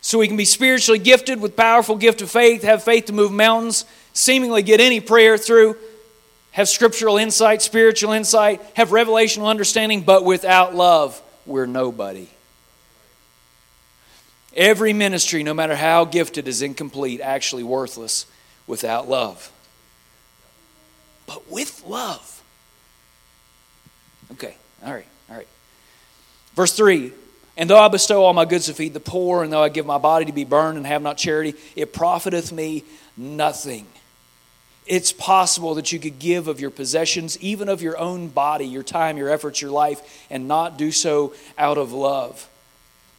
So 0.00 0.18
we 0.18 0.28
can 0.28 0.36
be 0.36 0.44
spiritually 0.44 1.00
gifted 1.00 1.40
with 1.40 1.56
powerful 1.56 1.96
gift 1.96 2.22
of 2.22 2.30
faith, 2.30 2.62
have 2.62 2.84
faith 2.84 3.06
to 3.06 3.12
move 3.12 3.32
mountains, 3.32 3.84
seemingly 4.12 4.62
get 4.62 4.80
any 4.80 5.00
prayer 5.00 5.36
through, 5.36 5.76
have 6.52 6.68
scriptural 6.68 7.16
insight, 7.16 7.60
spiritual 7.60 8.12
insight, 8.12 8.62
have 8.74 8.90
revelational 8.90 9.48
understanding, 9.48 10.02
but 10.02 10.24
without 10.24 10.76
love, 10.76 11.20
we're 11.44 11.66
nobody. 11.66 12.28
Every 14.56 14.94
ministry, 14.94 15.42
no 15.42 15.52
matter 15.52 15.76
how 15.76 16.06
gifted, 16.06 16.48
is 16.48 16.62
incomplete, 16.62 17.20
actually 17.20 17.62
worthless 17.62 18.24
without 18.66 19.06
love. 19.06 19.52
But 21.26 21.50
with 21.50 21.84
love. 21.86 22.42
Okay, 24.32 24.56
all 24.82 24.94
right, 24.94 25.06
all 25.28 25.36
right. 25.36 25.48
Verse 26.54 26.72
3 26.72 27.12
And 27.58 27.68
though 27.68 27.78
I 27.78 27.88
bestow 27.88 28.24
all 28.24 28.32
my 28.32 28.46
goods 28.46 28.66
to 28.66 28.74
feed 28.74 28.94
the 28.94 29.00
poor, 29.00 29.42
and 29.42 29.52
though 29.52 29.62
I 29.62 29.68
give 29.68 29.84
my 29.84 29.98
body 29.98 30.24
to 30.24 30.32
be 30.32 30.44
burned 30.44 30.78
and 30.78 30.86
have 30.86 31.02
not 31.02 31.18
charity, 31.18 31.54
it 31.76 31.92
profiteth 31.92 32.50
me 32.50 32.82
nothing. 33.14 33.86
It's 34.86 35.12
possible 35.12 35.74
that 35.74 35.92
you 35.92 35.98
could 35.98 36.18
give 36.18 36.48
of 36.48 36.60
your 36.60 36.70
possessions, 36.70 37.38
even 37.40 37.68
of 37.68 37.82
your 37.82 37.98
own 37.98 38.28
body, 38.28 38.66
your 38.66 38.84
time, 38.84 39.18
your 39.18 39.28
efforts, 39.28 39.60
your 39.60 39.72
life, 39.72 40.26
and 40.30 40.48
not 40.48 40.78
do 40.78 40.92
so 40.92 41.34
out 41.58 41.76
of 41.76 41.92
love. 41.92 42.48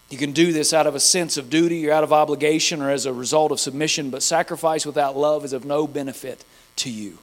You 0.09 0.17
can 0.17 0.31
do 0.31 0.53
this 0.53 0.73
out 0.73 0.87
of 0.87 0.95
a 0.95 0.99
sense 0.99 1.35
of 1.37 1.49
duty 1.49 1.87
or 1.87 1.91
out 1.91 2.03
of 2.03 2.13
obligation 2.13 2.81
or 2.81 2.89
as 2.89 3.05
a 3.05 3.13
result 3.13 3.51
of 3.51 3.59
submission, 3.59 4.09
but 4.09 4.23
sacrifice 4.23 4.85
without 4.85 5.17
love 5.17 5.43
is 5.43 5.53
of 5.53 5.65
no 5.65 5.85
benefit 5.85 6.45
to 6.77 6.89
you. 6.89 7.17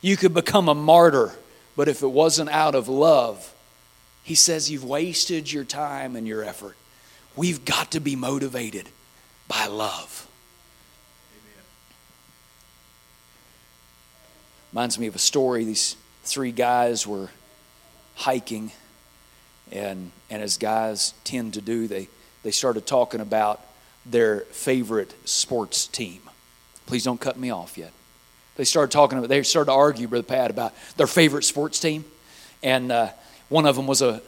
You 0.00 0.16
could 0.16 0.34
become 0.34 0.68
a 0.68 0.74
martyr, 0.74 1.32
but 1.76 1.88
if 1.88 2.02
it 2.02 2.10
wasn't 2.10 2.50
out 2.50 2.74
of 2.74 2.88
love, 2.88 3.52
he 4.22 4.34
says 4.34 4.70
you've 4.70 4.84
wasted 4.84 5.50
your 5.50 5.64
time 5.64 6.14
and 6.14 6.28
your 6.28 6.44
effort. 6.44 6.76
We've 7.34 7.64
got 7.64 7.90
to 7.92 8.00
be 8.00 8.14
motivated 8.14 8.88
by 9.48 9.66
love. 9.66 10.28
Reminds 14.72 14.98
me 14.98 15.06
of 15.06 15.14
a 15.14 15.20
story. 15.20 15.64
These 15.64 15.96
three 16.24 16.52
guys 16.52 17.06
were 17.06 17.30
hiking, 18.16 18.72
and, 19.72 20.10
and 20.30 20.42
as 20.42 20.56
guys 20.56 21.14
tend 21.24 21.54
to 21.54 21.60
do, 21.60 21.86
they, 21.88 22.08
they 22.42 22.50
started 22.50 22.86
talking 22.86 23.20
about 23.20 23.60
their 24.06 24.40
favorite 24.40 25.14
sports 25.28 25.86
team. 25.86 26.20
Please 26.86 27.04
don't 27.04 27.20
cut 27.20 27.38
me 27.38 27.50
off 27.50 27.78
yet. 27.78 27.92
They 28.56 28.64
started 28.64 28.92
talking 28.92 29.18
about, 29.18 29.28
they 29.28 29.42
started 29.42 29.70
to 29.70 29.76
argue, 29.76 30.06
Brother 30.06 30.22
Pat, 30.22 30.50
about 30.50 30.74
their 30.96 31.06
favorite 31.06 31.44
sports 31.44 31.80
team. 31.80 32.04
And 32.62 32.92
uh, 32.92 33.08
one 33.48 33.66
of 33.66 33.76
them 33.76 33.86
was 33.86 34.02
a 34.02 34.22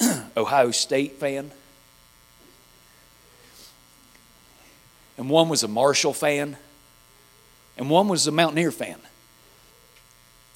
Ohio 0.36 0.70
State 0.70 1.14
fan. 1.14 1.50
And 5.18 5.28
one 5.28 5.48
was 5.48 5.62
a 5.62 5.68
Marshall 5.68 6.12
fan. 6.12 6.56
And 7.76 7.90
one 7.90 8.08
was 8.08 8.26
a 8.26 8.32
Mountaineer 8.32 8.70
fan. 8.70 8.98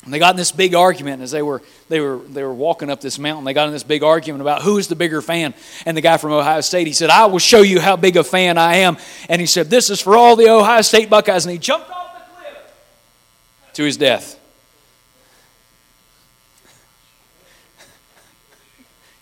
And 0.04 0.14
they 0.14 0.18
got 0.18 0.30
in 0.30 0.36
this 0.36 0.50
big 0.50 0.74
argument 0.74 1.22
as 1.22 1.30
they 1.30 1.42
were, 1.42 1.60
they, 1.90 2.00
were, 2.00 2.18
they 2.18 2.42
were 2.42 2.54
walking 2.54 2.88
up 2.88 3.02
this 3.02 3.18
mountain. 3.18 3.44
They 3.44 3.52
got 3.52 3.66
in 3.66 3.72
this 3.72 3.82
big 3.82 4.02
argument 4.02 4.40
about 4.40 4.62
who 4.62 4.78
is 4.78 4.88
the 4.88 4.96
bigger 4.96 5.20
fan. 5.20 5.52
And 5.84 5.94
the 5.94 6.00
guy 6.00 6.16
from 6.16 6.32
Ohio 6.32 6.62
State, 6.62 6.86
he 6.86 6.94
said, 6.94 7.10
I 7.10 7.26
will 7.26 7.38
show 7.38 7.60
you 7.60 7.80
how 7.80 7.96
big 7.96 8.16
a 8.16 8.24
fan 8.24 8.56
I 8.56 8.76
am. 8.76 8.96
And 9.28 9.40
he 9.40 9.46
said, 9.46 9.68
This 9.68 9.90
is 9.90 10.00
for 10.00 10.16
all 10.16 10.36
the 10.36 10.48
Ohio 10.48 10.80
State 10.80 11.10
Buckeyes. 11.10 11.44
And 11.44 11.52
he 11.52 11.58
jumped 11.58 11.90
off 11.90 12.14
the 12.14 12.20
cliff 12.40 12.72
to 13.74 13.84
his 13.84 13.98
death. 13.98 14.40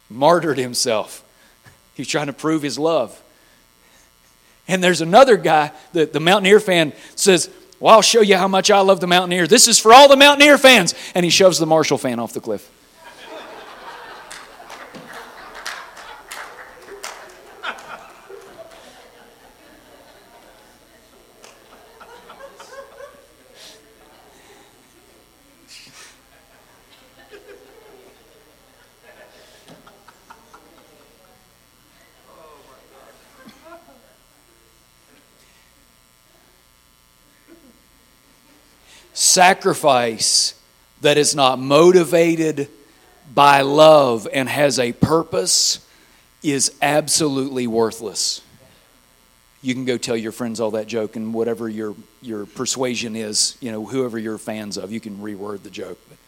Martyred 0.09 0.59
himself. 0.59 1.25
He's 1.95 2.07
trying 2.07 2.29
to 2.29 2.33
prove 2.33 2.63
his 2.63 2.79
love. 2.79 3.21
And 4.69 4.85
there's 4.85 5.01
another 5.01 5.37
guy, 5.37 5.73
the, 5.93 6.07
the 6.07 6.21
Mountaineer 6.21 6.61
fan 6.61 6.93
says, 7.17 7.51
well, 7.81 7.95
I'll 7.95 8.03
show 8.03 8.21
you 8.21 8.37
how 8.37 8.49
much 8.49 8.71
I 8.71 8.81
love 8.81 9.01
the 9.01 9.07
Mountaineer. 9.07 9.47
This 9.47 9.69
is 9.69 9.79
for 9.79 9.93
all 9.93 10.09
the 10.09 10.17
Mountaineer 10.17 10.59
fans. 10.59 10.95
And 11.15 11.25
he 11.25 11.31
shoves 11.31 11.59
the 11.59 11.67
Marshall 11.67 11.99
fan 11.99 12.19
off 12.19 12.33
the 12.33 12.41
cliff. 12.41 12.71
Sacrifice 39.39 40.61
that 41.01 41.17
is 41.17 41.33
not 41.33 41.61
motivated 41.61 42.69
by 43.33 43.61
love 43.61 44.27
and 44.33 44.49
has 44.49 44.81
a 44.81 44.93
purpose 44.93 45.79
is 46.43 46.77
absolutely 46.83 47.69
worthless. 47.69 48.43
You 49.63 49.75
can 49.75 49.85
go 49.85 49.97
tell 49.97 50.17
your 50.17 50.33
friends 50.33 50.59
all 50.59 50.73
that 50.73 50.89
joke 50.89 51.15
and 51.15 51.33
whatever 51.33 51.69
your, 51.69 51.95
your 52.21 52.47
persuasion 52.47 53.15
is, 53.15 53.57
you 53.61 53.71
know, 53.71 53.87
whoever 53.87 54.19
you're 54.19 54.39
fans 54.39 54.77
of, 54.77 54.91
you 54.91 54.99
can 54.99 55.19
reword 55.19 55.63
the 55.63 55.71
joke. 55.71 56.01
But 56.09 56.19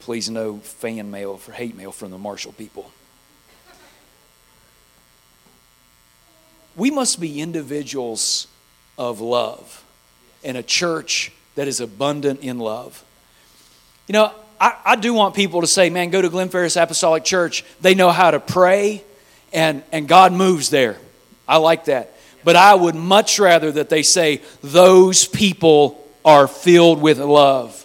please 0.00 0.28
no 0.28 0.56
fan 0.56 1.12
mail 1.12 1.36
for 1.36 1.52
hate 1.52 1.76
mail 1.76 1.92
from 1.92 2.10
the 2.10 2.18
Marshall 2.18 2.54
people. 2.54 2.90
We 6.74 6.90
must 6.90 7.20
be 7.20 7.40
individuals 7.40 8.48
of 8.98 9.20
love 9.20 9.84
and 10.42 10.56
a 10.56 10.62
church 10.64 11.30
that 11.54 11.68
is 11.68 11.80
abundant 11.80 12.40
in 12.40 12.58
love. 12.58 13.04
You 14.06 14.12
know, 14.14 14.32
I, 14.60 14.76
I 14.84 14.96
do 14.96 15.12
want 15.14 15.34
people 15.34 15.60
to 15.60 15.66
say, 15.66 15.90
man, 15.90 16.10
go 16.10 16.20
to 16.20 16.28
Glen 16.28 16.48
Ferris 16.48 16.76
Apostolic 16.76 17.24
Church. 17.24 17.64
They 17.80 17.94
know 17.94 18.10
how 18.10 18.30
to 18.30 18.40
pray, 18.40 19.02
and, 19.52 19.82
and 19.92 20.08
God 20.08 20.32
moves 20.32 20.70
there. 20.70 20.96
I 21.46 21.58
like 21.58 21.86
that. 21.86 22.14
But 22.44 22.56
I 22.56 22.74
would 22.74 22.94
much 22.94 23.38
rather 23.38 23.72
that 23.72 23.88
they 23.88 24.02
say, 24.02 24.42
those 24.62 25.26
people 25.26 26.06
are 26.24 26.46
filled 26.46 27.00
with 27.00 27.18
love. 27.18 27.84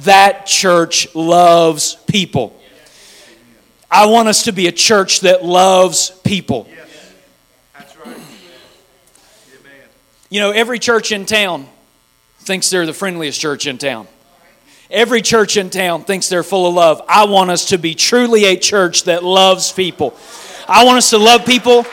That 0.00 0.46
church 0.46 1.14
loves 1.14 1.96
people. 2.06 2.58
I 3.90 4.06
want 4.06 4.28
us 4.28 4.44
to 4.44 4.52
be 4.52 4.66
a 4.68 4.72
church 4.72 5.20
that 5.20 5.44
loves 5.44 6.10
people. 6.24 6.68
You 10.30 10.40
know, 10.40 10.50
every 10.50 10.78
church 10.78 11.12
in 11.12 11.26
town 11.26 11.68
thinks 12.42 12.70
they're 12.70 12.86
the 12.86 12.92
friendliest 12.92 13.40
church 13.40 13.66
in 13.66 13.78
town. 13.78 14.06
Every 14.90 15.22
church 15.22 15.56
in 15.56 15.70
town 15.70 16.04
thinks 16.04 16.28
they're 16.28 16.42
full 16.42 16.66
of 16.66 16.74
love. 16.74 17.02
I 17.08 17.24
want 17.24 17.50
us 17.50 17.66
to 17.66 17.78
be 17.78 17.94
truly 17.94 18.44
a 18.44 18.56
church 18.56 19.04
that 19.04 19.24
loves 19.24 19.72
people. 19.72 20.14
I 20.68 20.84
want 20.84 20.98
us 20.98 21.10
to 21.10 21.18
love 21.18 21.46
people 21.46 21.86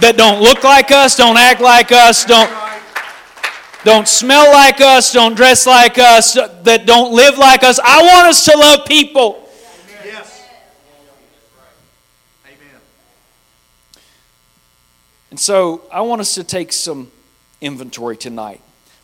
that 0.00 0.16
don't 0.16 0.42
look 0.42 0.62
like 0.64 0.90
us, 0.90 1.16
don't 1.16 1.38
act 1.38 1.60
like 1.60 1.92
us, 1.92 2.24
don't 2.24 2.50
don't 3.84 4.06
smell 4.06 4.52
like 4.52 4.80
us, 4.80 5.12
don't 5.12 5.34
dress 5.34 5.66
like 5.66 5.98
us, 5.98 6.34
that 6.34 6.84
don't 6.86 7.12
live 7.12 7.36
like 7.36 7.64
us. 7.64 7.80
I 7.82 8.02
want 8.02 8.28
us 8.28 8.44
to 8.44 8.56
love 8.56 8.86
people. 8.86 9.48
Yes. 10.04 10.46
Amen. 12.46 12.80
And 15.30 15.40
so 15.40 15.82
I 15.90 16.02
want 16.02 16.20
us 16.20 16.34
to 16.36 16.44
take 16.44 16.72
some 16.72 17.10
inventory 17.60 18.16
tonight. 18.16 18.60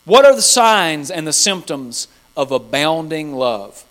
What 0.08 0.24
are 0.24 0.34
the 0.34 0.40
signs 0.40 1.10
and 1.10 1.26
the 1.26 1.34
symptoms 1.34 2.08
of 2.34 2.50
abounding 2.50 3.34
love? 3.34 3.84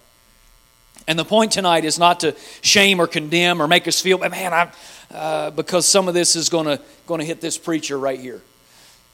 And 1.08 1.18
the 1.18 1.24
point 1.24 1.52
tonight 1.52 1.86
is 1.86 2.00
not 2.00 2.22
to 2.22 2.36
shame 2.62 3.00
or 3.00 3.06
condemn 3.06 3.62
or 3.62 3.68
make 3.68 3.88
us 3.88 4.02
feel, 4.02 4.18
man, 4.18 4.52
I, 4.52 4.72
uh, 5.14 5.52
because 5.52 5.88
some 5.88 6.08
of 6.08 6.16
this 6.16 6.36
is 6.36 6.50
going 6.50 6.80
to 7.08 7.24
hit 7.24 7.40
this 7.40 7.60
preacher 7.60 8.00
right 8.00 8.20
here. 8.20 8.42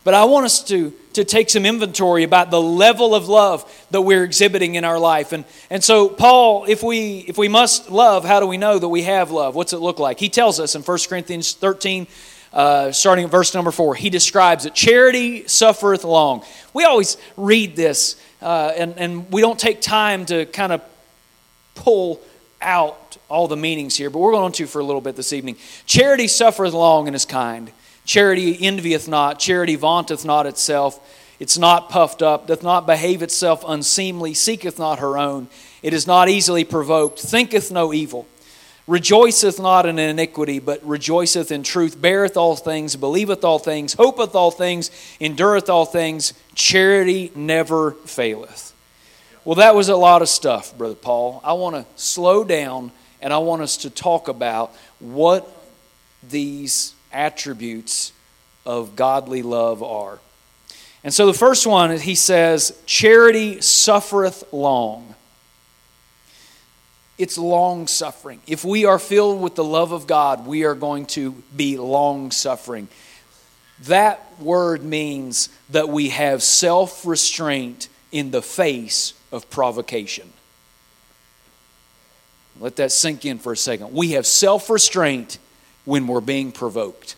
But 0.05 0.13
I 0.13 0.23
want 0.23 0.45
us 0.45 0.63
to, 0.65 0.93
to 1.13 1.25
take 1.25 1.49
some 1.49 1.65
inventory 1.65 2.23
about 2.23 2.51
the 2.51 2.61
level 2.61 3.13
of 3.13 3.27
love 3.27 3.69
that 3.91 4.01
we're 4.01 4.23
exhibiting 4.23 4.75
in 4.75 4.85
our 4.85 4.97
life. 4.97 5.33
And, 5.33 5.43
and 5.69 5.83
so, 5.83 6.07
Paul, 6.07 6.63
if 6.69 6.83
we, 6.83 7.19
if 7.27 7.37
we 7.37 7.49
must 7.49 7.89
love, 7.91 8.23
how 8.23 8.39
do 8.39 8.47
we 8.47 8.57
know 8.57 8.79
that 8.79 8.87
we 8.87 9.03
have 9.03 9.29
love? 9.29 9.55
What's 9.55 9.73
it 9.73 9.79
look 9.79 9.99
like? 9.99 10.21
He 10.21 10.29
tells 10.29 10.57
us 10.57 10.73
in 10.73 10.83
1 10.83 10.99
Corinthians 11.09 11.51
13, 11.51 12.07
uh, 12.53 12.91
starting 12.91 13.25
at 13.25 13.31
verse 13.31 13.53
number 13.53 13.71
4, 13.71 13.95
he 13.95 14.09
describes 14.09 14.65
it 14.65 14.75
Charity 14.75 15.47
suffereth 15.47 16.03
long. 16.03 16.43
We 16.73 16.83
always 16.83 17.17
read 17.35 17.75
this, 17.75 18.15
uh, 18.41 18.71
and, 18.77 18.93
and 18.97 19.31
we 19.31 19.41
don't 19.41 19.59
take 19.59 19.81
time 19.81 20.25
to 20.27 20.45
kind 20.45 20.71
of 20.71 20.81
pull 21.75 22.21
out 22.61 23.17
all 23.29 23.47
the 23.47 23.57
meanings 23.57 23.95
here, 23.97 24.09
but 24.09 24.19
we're 24.19 24.31
going 24.31 24.51
to 24.53 24.67
for 24.67 24.79
a 24.79 24.83
little 24.83 25.01
bit 25.01 25.15
this 25.15 25.33
evening. 25.33 25.57
Charity 25.85 26.27
suffereth 26.27 26.73
long 26.73 27.07
and 27.07 27.15
is 27.15 27.25
kind. 27.25 27.71
Charity 28.05 28.65
envieth 28.65 29.07
not, 29.07 29.39
charity 29.39 29.75
vaunteth 29.75 30.25
not 30.25 30.45
itself. 30.45 30.99
It's 31.39 31.57
not 31.57 31.89
puffed 31.89 32.21
up, 32.21 32.47
doth 32.47 32.63
not 32.63 32.85
behave 32.85 33.21
itself 33.21 33.63
unseemly, 33.67 34.33
seeketh 34.33 34.77
not 34.77 34.99
her 34.99 35.17
own. 35.17 35.47
It 35.81 35.93
is 35.93 36.05
not 36.07 36.29
easily 36.29 36.63
provoked, 36.63 37.19
thinketh 37.19 37.71
no 37.71 37.93
evil, 37.93 38.27
rejoiceth 38.87 39.59
not 39.59 39.85
in 39.85 39.97
iniquity, 39.99 40.59
but 40.59 40.85
rejoiceth 40.85 41.51
in 41.51 41.63
truth, 41.63 42.01
beareth 42.01 42.37
all 42.37 42.55
things, 42.55 42.95
believeth 42.95 43.43
all 43.43 43.59
things, 43.59 43.93
hopeth 43.93 44.35
all 44.35 44.51
things, 44.51 44.91
endureth 45.19 45.69
all 45.69 45.85
things. 45.85 46.33
Charity 46.55 47.31
never 47.35 47.91
faileth. 47.91 48.73
Well, 49.45 49.55
that 49.55 49.75
was 49.75 49.89
a 49.89 49.95
lot 49.95 50.21
of 50.21 50.29
stuff, 50.29 50.77
Brother 50.77 50.95
Paul. 50.95 51.41
I 51.43 51.53
want 51.53 51.75
to 51.75 51.85
slow 52.01 52.43
down 52.43 52.91
and 53.21 53.33
I 53.33 53.37
want 53.37 53.61
us 53.61 53.77
to 53.77 53.89
talk 53.89 54.27
about 54.27 54.73
what 54.99 55.49
these 56.29 56.93
attributes 57.11 58.11
of 58.65 58.95
godly 58.95 59.41
love 59.41 59.83
are. 59.83 60.19
And 61.03 61.13
so 61.13 61.25
the 61.25 61.33
first 61.33 61.67
one, 61.67 61.97
he 61.97 62.15
says, 62.15 62.77
charity 62.85 63.59
suffereth 63.59 64.45
long. 64.53 65.12
It's 67.17 67.37
long 67.37 67.87
suffering. 67.87 68.41
If 68.47 68.65
we 68.65 68.85
are 68.85 68.99
filled 68.99 69.41
with 69.41 69.55
the 69.55 69.63
love 69.63 69.91
of 69.91 70.07
God, 70.07 70.47
we 70.47 70.63
are 70.63 70.75
going 70.75 71.05
to 71.07 71.31
be 71.55 71.77
long 71.77 72.31
suffering. 72.31 72.87
That 73.81 74.39
word 74.39 74.83
means 74.83 75.49
that 75.69 75.89
we 75.89 76.09
have 76.09 76.41
self 76.41 77.05
restraint 77.05 77.87
in 78.11 78.31
the 78.31 78.41
face 78.41 79.13
of 79.31 79.49
provocation. 79.49 80.31
Let 82.59 82.75
that 82.77 82.91
sink 82.91 83.25
in 83.25 83.39
for 83.39 83.53
a 83.53 83.57
second. 83.57 83.93
We 83.93 84.11
have 84.11 84.25
self 84.25 84.69
restraint 84.69 85.37
when 85.85 86.07
we're 86.07 86.21
being 86.21 86.51
provoked. 86.51 87.15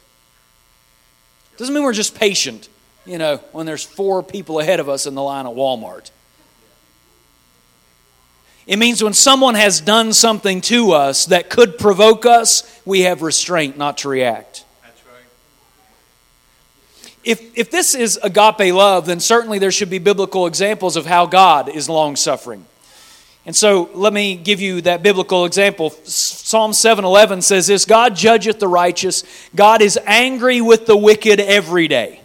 Doesn't 1.57 1.73
mean 1.73 1.83
we're 1.83 1.93
just 1.93 2.15
patient, 2.15 2.67
you 3.05 3.17
know, 3.17 3.37
when 3.51 3.65
there's 3.65 3.83
four 3.83 4.23
people 4.23 4.59
ahead 4.59 4.79
of 4.79 4.89
us 4.89 5.05
in 5.05 5.15
the 5.15 5.21
line 5.21 5.45
at 5.45 5.53
Walmart. 5.53 6.11
It 8.67 8.79
means 8.79 9.03
when 9.03 9.13
someone 9.13 9.55
has 9.55 9.79
done 9.79 10.11
something 10.11 10.59
to 10.61 10.93
us 10.93 11.27
that 11.27 11.49
could 11.49 11.77
provoke 11.77 12.25
us, 12.25 12.81
we 12.83 13.01
have 13.01 13.21
restraint 13.21 13.77
not 13.77 13.99
to 13.99 14.09
react. 14.09 14.65
That's 14.83 15.01
right. 15.05 17.11
If, 17.23 17.55
if 17.55 17.69
this 17.69 17.93
is 17.93 18.19
agape 18.23 18.73
love, 18.73 19.05
then 19.05 19.19
certainly 19.19 19.59
there 19.59 19.71
should 19.71 19.91
be 19.91 19.99
biblical 19.99 20.47
examples 20.47 20.95
of 20.95 21.05
how 21.05 21.27
God 21.27 21.69
is 21.69 21.87
long 21.87 22.15
suffering. 22.15 22.65
And 23.45 23.55
so 23.55 23.91
let 23.93 24.11
me 24.11 24.35
give 24.35 24.59
you 24.59 24.81
that 24.81 25.03
biblical 25.03 25.45
example. 25.45 25.91
Psalm 26.03 26.71
7:11 26.71 27.43
says 27.43 27.67
this, 27.67 27.85
God 27.85 28.15
judgeth 28.15 28.59
the 28.59 28.67
righteous. 28.67 29.23
God 29.55 29.83
is 29.83 29.99
angry 30.07 30.61
with 30.61 30.87
the 30.87 30.97
wicked 30.97 31.39
every 31.39 31.87
day. 31.87 32.21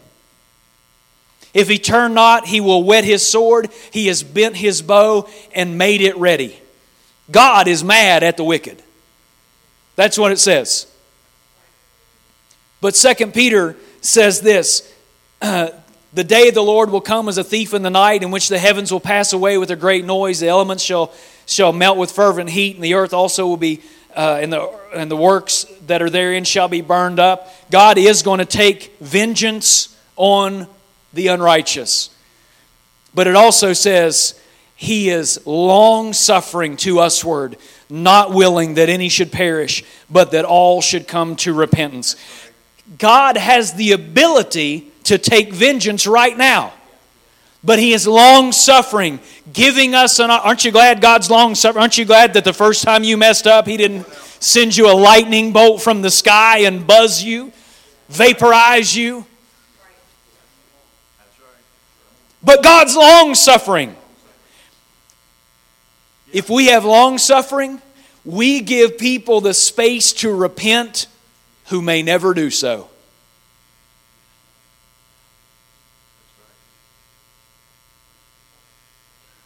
If 1.53 1.69
he 1.69 1.79
turn 1.79 2.15
not, 2.15 2.47
he 2.47 2.61
will 2.61 2.85
whet 2.85 3.05
his 3.05 3.27
sword. 3.27 3.71
He 3.93 4.07
has 4.07 4.23
bent 4.23 4.57
his 4.57 4.83
bow 4.83 5.29
and 5.53 5.77
made 5.77 6.01
it 6.01 6.17
ready. 6.17 6.61
God 7.31 7.69
is 7.69 7.83
mad 7.83 8.23
at 8.23 8.37
the 8.37 8.45
wicked. 8.45 8.83
That's 9.97 10.19
what 10.19 10.33
it 10.33 10.39
says. 10.39 10.87
But 12.81 12.97
Second 12.97 13.35
Peter 13.35 13.77
says 14.01 14.41
this 14.41 14.93
The 15.41 16.25
day 16.25 16.49
of 16.49 16.55
the 16.55 16.63
Lord 16.63 16.91
will 16.91 17.01
come 17.01 17.29
as 17.29 17.39
a 17.39 17.45
thief 17.45 17.75
in 17.75 17.83
the 17.83 17.91
night, 17.91 18.23
in 18.23 18.31
which 18.31 18.49
the 18.49 18.59
heavens 18.59 18.91
will 18.91 19.01
pass 19.01 19.33
away 19.33 19.59
with 19.59 19.71
a 19.71 19.77
great 19.77 20.05
noise, 20.05 20.41
the 20.41 20.49
elements 20.49 20.83
shall, 20.83 21.13
shall 21.47 21.73
melt 21.73 21.99
with 21.99 22.11
fervent 22.11 22.51
heat, 22.51 22.77
and 22.77 22.85
the 22.85 22.95
earth 22.95 23.13
also 23.13 23.47
will 23.47 23.57
be, 23.57 23.81
uh, 24.17 24.39
and, 24.41 24.53
the, 24.53 24.69
and 24.95 25.11
the 25.11 25.17
works 25.17 25.67
that 25.87 26.03
are 26.03 26.11
therein 26.11 26.45
shall 26.45 26.69
be 26.69 26.81
burned 26.81 27.21
up. 27.21 27.53
God 27.71 27.99
is 27.99 28.23
going 28.23 28.39
to 28.39 28.45
take 28.45 28.97
vengeance 29.01 29.97
on 30.17 30.67
the 31.13 31.29
unrighteous. 31.29 32.11
But 33.15 33.27
it 33.27 33.37
also 33.37 33.73
says, 33.73 34.41
He 34.77 35.11
is 35.11 35.45
long 35.47 36.13
suffering 36.13 36.77
to 36.79 36.97
usward, 36.97 37.57
not 37.89 38.33
willing 38.33 38.75
that 38.75 38.89
any 38.89 39.09
should 39.09 39.33
perish, 39.33 39.85
but 40.09 40.31
that 40.33 40.45
all 40.45 40.81
should 40.81 41.09
come 41.09 41.37
to 41.37 41.53
repentance. 41.53 42.17
God 42.99 43.37
has 43.37 43.75
the 43.75 43.93
ability 43.93 44.91
to 45.05 45.19
take 45.19 45.53
vengeance 45.53 46.07
right 46.07 46.37
now. 46.37 46.73
But 47.63 47.79
he 47.79 47.93
is 47.93 48.07
long 48.07 48.53
suffering, 48.53 49.21
giving 49.53 49.95
us 49.95 50.19
an. 50.19 50.31
Aren't 50.31 50.65
you 50.65 50.71
glad 50.71 51.01
God's 51.01 51.31
long 51.31 51.55
suffering? 51.55 51.83
Aren't 51.83 51.99
you 51.99 52.07
glad 52.07 52.33
that 52.35 52.45
the 52.45 52.55
first 52.55 52.83
time 52.83 53.05
you 53.05 53.17
messed 53.19 53.47
up, 53.47 53.67
he 53.67 53.77
didn't 53.77 54.07
send 54.41 54.77
you 54.77 54.91
a 54.91 54.97
lightning 54.97 55.53
bolt 55.53 55.83
from 55.83 56.01
the 56.01 56.11
sky 56.11 56.61
and 56.61 56.87
buzz 56.87 57.23
you, 57.23 57.53
vaporize 58.09 58.97
you? 58.97 59.27
But 62.43 62.63
God's 62.63 62.97
long 62.97 63.35
suffering. 63.35 63.97
If 66.33 66.49
we 66.49 66.67
have 66.67 66.85
long 66.85 67.19
suffering, 67.19 67.83
we 68.25 68.61
give 68.61 68.99
people 68.99 69.41
the 69.41 69.55
space 69.55 70.13
to 70.15 70.35
repent 70.35 71.07
who 71.67 71.83
may 71.83 72.03
never 72.03 72.35
do 72.35 72.51
so. 72.51 72.89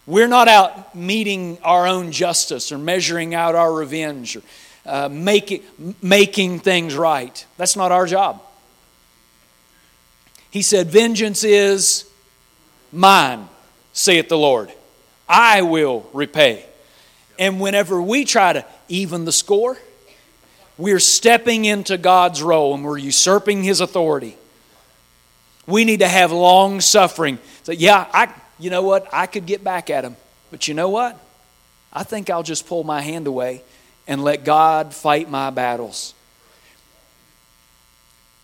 We're 0.06 0.28
not 0.28 0.48
out 0.48 0.94
meeting 0.94 1.58
our 1.62 1.86
own 1.86 2.12
justice 2.12 2.70
or 2.70 2.78
measuring 2.78 3.34
out 3.34 3.54
our 3.54 3.72
revenge 3.72 4.36
or 4.36 4.42
uh, 4.84 5.08
making, 5.08 5.62
making 6.02 6.58
things 6.58 6.94
right. 6.94 7.44
That's 7.56 7.74
not 7.74 7.90
our 7.90 8.04
job. 8.04 8.42
He 10.50 10.60
said, 10.60 10.88
Vengeance 10.88 11.42
is 11.42 12.04
mine, 12.94 13.48
saith 13.92 14.28
the 14.28 14.38
Lord. 14.38 14.72
I 15.28 15.62
will 15.62 16.08
repay. 16.12 16.64
And 17.38 17.60
whenever 17.60 18.00
we 18.00 18.24
try 18.24 18.52
to 18.52 18.64
even 18.88 19.24
the 19.24 19.32
score, 19.32 19.76
we're 20.76 21.00
stepping 21.00 21.64
into 21.64 21.96
God's 21.98 22.42
role 22.42 22.74
and 22.74 22.84
we're 22.84 22.98
usurping 22.98 23.62
His 23.62 23.80
authority. 23.80 24.36
We 25.66 25.84
need 25.84 26.00
to 26.00 26.08
have 26.08 26.32
long 26.32 26.80
suffering. 26.80 27.38
So, 27.62 27.72
yeah, 27.72 28.06
I, 28.12 28.32
you 28.58 28.70
know 28.70 28.82
what? 28.82 29.08
I 29.12 29.26
could 29.26 29.46
get 29.46 29.64
back 29.64 29.88
at 29.90 30.04
him. 30.04 30.16
But 30.50 30.68
you 30.68 30.74
know 30.74 30.90
what? 30.90 31.18
I 31.92 32.02
think 32.02 32.28
I'll 32.28 32.42
just 32.42 32.66
pull 32.66 32.84
my 32.84 33.00
hand 33.00 33.26
away 33.26 33.62
and 34.06 34.22
let 34.22 34.44
God 34.44 34.94
fight 34.94 35.30
my 35.30 35.50
battles. 35.50 36.14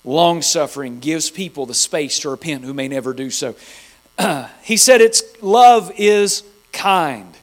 Long 0.03 0.41
suffering 0.41 0.99
gives 1.01 1.31
people 1.31 1.67
the 1.67 1.75
space 1.75 2.21
to 2.21 2.31
repent 2.31 2.65
who 2.65 2.73
may 2.73 2.89
never 2.89 3.13
do 3.13 3.31
so. 3.31 3.55
he 4.63 4.77
said 4.77 5.01
it's 5.01 5.23
love 5.43 5.93
is 5.97 6.43
kind. 6.73 7.35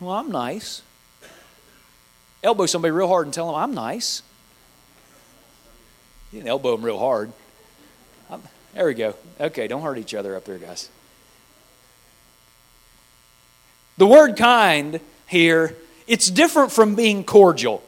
Well, 0.00 0.12
I'm 0.12 0.30
nice. 0.30 0.82
Elbow 2.42 2.66
somebody 2.66 2.92
real 2.92 3.08
hard 3.08 3.26
and 3.26 3.34
tell 3.34 3.46
them 3.46 3.56
I'm 3.56 3.74
nice. 3.74 4.22
You 6.32 6.40
can 6.40 6.48
elbow 6.48 6.76
them 6.76 6.84
real 6.84 6.98
hard. 6.98 7.32
I'm, 8.30 8.42
There 8.74 8.86
we 8.86 8.94
go. 8.94 9.14
Okay, 9.40 9.66
don't 9.66 9.82
hurt 9.82 9.98
each 9.98 10.14
other 10.14 10.36
up 10.36 10.44
there, 10.44 10.58
guys. 10.58 10.88
The 13.96 14.06
word 14.06 14.36
kind 14.36 15.00
here, 15.26 15.76
it's 16.06 16.30
different 16.30 16.70
from 16.70 16.94
being 16.94 17.24
cordial. 17.24 17.82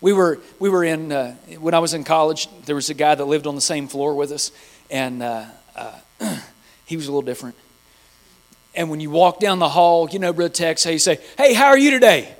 We 0.00 0.12
were, 0.12 0.40
we 0.58 0.68
were 0.68 0.82
in, 0.82 1.12
uh, 1.12 1.34
when 1.60 1.74
I 1.74 1.78
was 1.78 1.94
in 1.94 2.02
college, 2.02 2.48
there 2.64 2.74
was 2.74 2.90
a 2.90 2.94
guy 2.94 3.14
that 3.14 3.24
lived 3.24 3.46
on 3.46 3.54
the 3.54 3.60
same 3.60 3.86
floor 3.86 4.14
with 4.14 4.32
us, 4.32 4.50
and 4.90 5.22
uh, 5.22 5.44
uh, 5.76 5.92
he 6.86 6.96
was 6.96 7.06
a 7.06 7.10
little 7.10 7.22
different. 7.22 7.56
And 8.74 8.90
when 8.90 9.00
you 9.00 9.10
walk 9.10 9.40
down 9.40 9.58
the 9.58 9.68
hall, 9.68 10.08
you 10.10 10.18
know, 10.18 10.32
Brother 10.32 10.52
Tex, 10.52 10.84
how 10.84 10.90
you 10.90 10.98
say, 10.98 11.18
Hey, 11.38 11.54
how 11.54 11.68
are 11.68 11.78
you 11.78 11.90
today? 11.90 12.34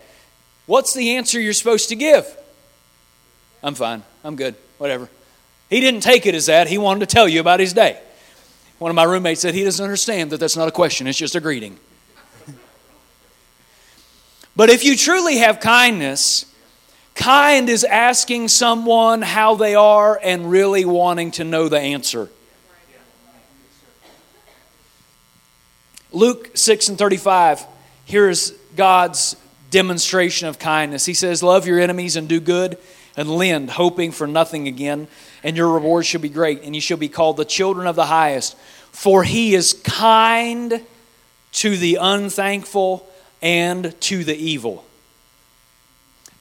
What's 0.66 0.92
the 0.92 1.16
answer 1.16 1.40
you're 1.40 1.52
supposed 1.52 1.88
to 1.88 1.96
give? 1.96 2.26
I'm 3.62 3.74
fine. 3.74 4.02
I'm 4.22 4.36
good. 4.36 4.54
Whatever. 4.78 5.08
He 5.70 5.80
didn't 5.80 6.00
take 6.00 6.26
it 6.26 6.34
as 6.34 6.46
that. 6.46 6.68
He 6.68 6.78
wanted 6.78 7.00
to 7.00 7.06
tell 7.06 7.28
you 7.28 7.40
about 7.40 7.60
his 7.60 7.72
day. 7.72 7.98
One 8.78 8.90
of 8.90 8.94
my 8.94 9.04
roommates 9.04 9.40
said 9.40 9.54
he 9.54 9.64
doesn't 9.64 9.82
understand 9.82 10.30
that 10.30 10.40
that's 10.40 10.56
not 10.56 10.68
a 10.68 10.72
question, 10.72 11.06
it's 11.06 11.18
just 11.18 11.34
a 11.34 11.40
greeting. 11.40 11.78
but 14.56 14.68
if 14.68 14.84
you 14.84 14.96
truly 14.96 15.38
have 15.38 15.60
kindness, 15.60 16.44
kind 17.14 17.70
is 17.70 17.84
asking 17.84 18.48
someone 18.48 19.22
how 19.22 19.54
they 19.54 19.74
are 19.74 20.20
and 20.22 20.50
really 20.50 20.84
wanting 20.84 21.30
to 21.32 21.44
know 21.44 21.68
the 21.68 21.80
answer. 21.80 22.28
Luke 26.12 26.56
6 26.56 26.88
and 26.88 26.98
35, 26.98 27.66
here's 28.04 28.52
God's 28.76 29.36
demonstration 29.70 30.48
of 30.48 30.58
kindness. 30.58 31.04
He 31.04 31.14
says, 31.14 31.42
Love 31.42 31.66
your 31.66 31.80
enemies 31.80 32.16
and 32.16 32.28
do 32.28 32.40
good 32.40 32.78
and 33.16 33.28
lend, 33.28 33.70
hoping 33.70 34.12
for 34.12 34.26
nothing 34.26 34.68
again, 34.68 35.08
and 35.42 35.56
your 35.56 35.70
reward 35.70 36.06
shall 36.06 36.20
be 36.20 36.28
great, 36.28 36.62
and 36.62 36.74
you 36.74 36.80
shall 36.80 36.98
be 36.98 37.08
called 37.08 37.36
the 37.36 37.44
children 37.44 37.86
of 37.86 37.96
the 37.96 38.06
highest. 38.06 38.56
For 38.92 39.24
he 39.24 39.54
is 39.54 39.72
kind 39.84 40.84
to 41.52 41.76
the 41.76 41.98
unthankful 42.00 43.08
and 43.42 43.98
to 44.02 44.24
the 44.24 44.36
evil. 44.36 44.84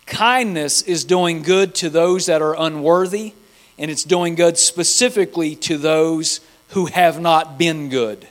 Kindness 0.06 0.82
is 0.84 1.04
doing 1.04 1.42
good 1.42 1.74
to 1.76 1.90
those 1.90 2.28
that 2.28 2.42
are 2.42 2.56
unworthy, 2.58 3.34
and 3.78 3.90
it's 3.90 4.04
doing 4.04 4.36
good 4.36 4.58
specifically 4.58 5.56
to 5.56 5.78
those 5.78 6.42
who 6.70 6.86
have 6.86 7.20
not 7.20 7.58
been 7.58 7.90
good. 7.90 8.28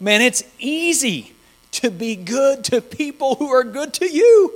Man, 0.00 0.22
it's 0.22 0.42
easy 0.58 1.34
to 1.72 1.90
be 1.90 2.16
good 2.16 2.64
to 2.64 2.80
people 2.80 3.34
who 3.34 3.50
are 3.50 3.62
good 3.62 3.92
to 3.94 4.06
you. 4.06 4.52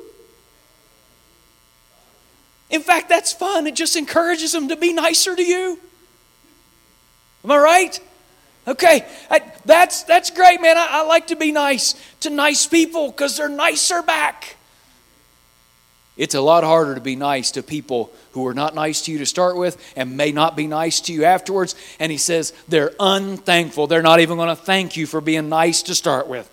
In 2.71 2.81
fact, 2.81 3.11
that's 3.11 3.33
fun. 3.33 3.67
It 3.67 3.75
just 3.75 3.95
encourages 3.95 4.53
them 4.53 4.69
to 4.69 4.77
be 4.77 4.93
nicer 4.93 5.37
to 5.37 5.43
you. 5.43 5.79
Am 7.45 7.51
I 7.51 7.59
right? 7.59 8.01
Okay, 8.67 9.07
I, 9.31 9.43
that's, 9.67 10.05
that's 10.05 10.31
great, 10.31 10.63
man. 10.63 10.79
I, 10.79 10.89
I 10.91 11.03
like 11.05 11.27
to 11.27 11.37
be 11.37 11.53
nice 11.53 11.95
to 12.21 12.31
nice 12.31 12.67
people 12.67 13.11
because 13.11 13.37
they're 13.37 13.49
nicer 13.51 14.01
back. 14.01 14.57
It's 16.17 16.35
a 16.35 16.41
lot 16.41 16.63
harder 16.63 16.95
to 16.95 17.01
be 17.01 17.17
nice 17.17 17.51
to 17.53 17.63
people 17.63 18.13
who 18.33 18.47
are 18.47 18.55
not 18.55 18.75
nice 18.75 19.03
to 19.03 19.13
you 19.13 19.19
to 19.19 19.27
start 19.27 19.57
with 19.57 19.77
and 19.97 20.17
may 20.17 20.31
not 20.31 20.57
be 20.57 20.67
nice 20.67 21.01
to 21.03 21.13
you 21.13 21.25
afterwards. 21.25 21.75
And 21.99 22.13
he 22.13 22.19
says 22.19 22.53
they're 22.69 22.93
unthankful. 23.01 23.89
They're 23.89 24.03
not 24.03 24.21
even 24.21 24.37
going 24.37 24.55
to 24.55 24.63
thank 24.63 24.97
you 24.97 25.07
for 25.07 25.21
being 25.21 25.49
nice 25.49 25.83
to 25.83 25.95
start 25.95 26.29
with. 26.29 26.49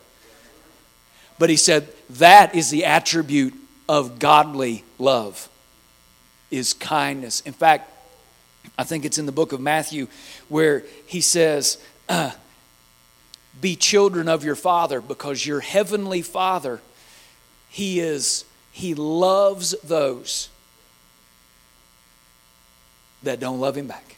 But 1.38 1.50
he 1.50 1.56
said 1.56 1.90
that 2.12 2.56
is 2.56 2.72
the 2.72 2.86
attribute 2.86 3.54
of 3.88 4.20
godly 4.20 4.84
love 4.98 5.48
is 6.52 6.74
kindness. 6.74 7.40
In 7.42 7.54
fact, 7.54 7.90
I 8.78 8.84
think 8.84 9.06
it's 9.06 9.18
in 9.18 9.26
the 9.26 9.32
book 9.32 9.54
of 9.54 9.60
Matthew 9.60 10.08
where 10.50 10.84
he 11.06 11.22
says, 11.22 11.78
uh, 12.10 12.32
Be 13.60 13.76
children 13.76 14.28
of 14.28 14.44
your 14.44 14.56
Father 14.56 15.02
because 15.02 15.46
your 15.46 15.62
heavenly 15.62 16.22
Father, 16.22 16.82
He 17.70 18.00
is, 18.00 18.46
He 18.72 18.96
loves 18.96 19.76
those 19.84 20.50
that 23.24 23.40
don't 23.40 23.60
love 23.60 23.78
Him 23.78 23.88
back. 23.88 24.18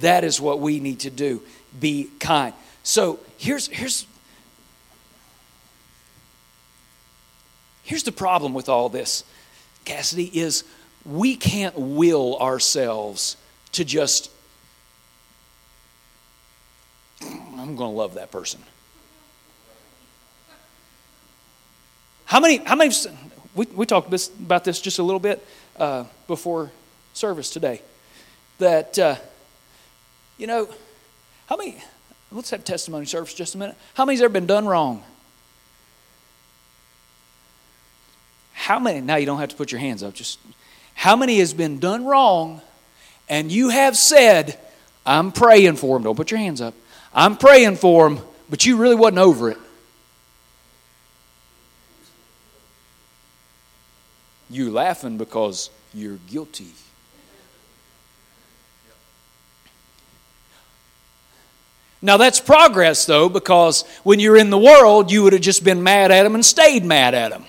That 0.00 0.24
is 0.24 0.40
what 0.40 0.60
we 0.60 0.80
need 0.80 1.00
to 1.00 1.10
do. 1.10 1.42
Be 1.78 2.10
kind. 2.18 2.54
So 2.82 3.20
here's, 3.38 3.68
here's, 3.68 4.06
here's 7.82 8.02
the 8.02 8.12
problem 8.12 8.54
with 8.54 8.68
all 8.68 8.88
this, 8.88 9.24
Cassidy, 9.84 10.26
is 10.38 10.64
we 11.04 11.36
can't 11.36 11.76
will 11.78 12.36
ourselves 12.38 13.36
to 13.72 13.84
just, 13.84 14.30
I'm 17.20 17.76
going 17.76 17.92
to 17.92 17.96
love 17.96 18.14
that 18.14 18.30
person. 18.30 18.62
How 22.32 22.40
many, 22.40 22.56
how 22.64 22.76
many, 22.76 22.94
we, 23.54 23.66
we 23.66 23.84
talked 23.84 24.10
this, 24.10 24.28
about 24.28 24.64
this 24.64 24.80
just 24.80 24.98
a 24.98 25.02
little 25.02 25.20
bit 25.20 25.46
uh, 25.76 26.04
before 26.26 26.72
service 27.12 27.50
today. 27.50 27.82
That, 28.58 28.98
uh, 28.98 29.16
you 30.38 30.46
know, 30.46 30.66
how 31.44 31.58
many, 31.58 31.76
let's 32.30 32.48
have 32.48 32.64
testimony 32.64 33.04
service 33.04 33.34
just 33.34 33.54
a 33.54 33.58
minute. 33.58 33.76
How 33.92 34.06
many's 34.06 34.22
ever 34.22 34.32
been 34.32 34.46
done 34.46 34.64
wrong? 34.64 35.04
How 38.54 38.78
many, 38.78 39.02
now 39.02 39.16
you 39.16 39.26
don't 39.26 39.38
have 39.38 39.50
to 39.50 39.56
put 39.56 39.70
your 39.70 39.82
hands 39.82 40.02
up, 40.02 40.14
just 40.14 40.38
how 40.94 41.16
many 41.16 41.38
has 41.38 41.52
been 41.52 41.80
done 41.80 42.06
wrong 42.06 42.62
and 43.28 43.52
you 43.52 43.68
have 43.68 43.94
said, 43.94 44.58
I'm 45.04 45.32
praying 45.32 45.76
for 45.76 45.96
them. 45.96 46.04
Don't 46.04 46.16
put 46.16 46.30
your 46.30 46.40
hands 46.40 46.62
up. 46.62 46.72
I'm 47.12 47.36
praying 47.36 47.76
for 47.76 48.08
them, 48.08 48.24
but 48.48 48.64
you 48.64 48.78
really 48.78 48.94
wasn't 48.94 49.18
over 49.18 49.50
it. 49.50 49.58
You 54.52 54.70
laughing 54.70 55.16
because 55.16 55.70
you're 55.94 56.18
guilty. 56.28 56.72
Now 62.02 62.18
that's 62.18 62.38
progress 62.38 63.06
though, 63.06 63.30
because 63.30 63.84
when 64.02 64.20
you're 64.20 64.36
in 64.36 64.50
the 64.50 64.58
world, 64.58 65.10
you 65.10 65.22
would 65.22 65.32
have 65.32 65.40
just 65.40 65.64
been 65.64 65.82
mad 65.82 66.10
at 66.10 66.24
them 66.24 66.34
and 66.34 66.44
stayed 66.44 66.84
mad 66.84 67.14
at 67.14 67.30
them. 67.30 67.46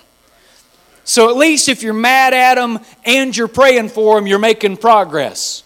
So 1.04 1.28
at 1.28 1.36
least 1.36 1.68
if 1.68 1.82
you're 1.82 1.92
mad 1.92 2.32
at 2.32 2.54
them 2.54 2.78
and 3.04 3.36
you're 3.36 3.48
praying 3.48 3.90
for 3.90 4.14
them, 4.14 4.26
you're 4.26 4.38
making 4.38 4.78
progress. 4.78 5.62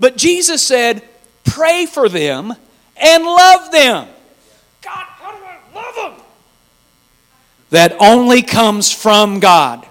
But 0.00 0.16
Jesus 0.16 0.66
said, 0.66 1.06
pray 1.44 1.84
for 1.84 2.08
them 2.08 2.54
and 2.96 3.24
love 3.24 3.70
them. 3.70 4.08
God, 4.80 4.92
how 4.94 5.36
do 5.36 5.44
I 5.44 5.58
love 5.74 5.94
them? 6.16 6.24
That 7.70 7.96
only 8.00 8.42
comes 8.42 8.92
from 8.92 9.40
God. 9.40 9.86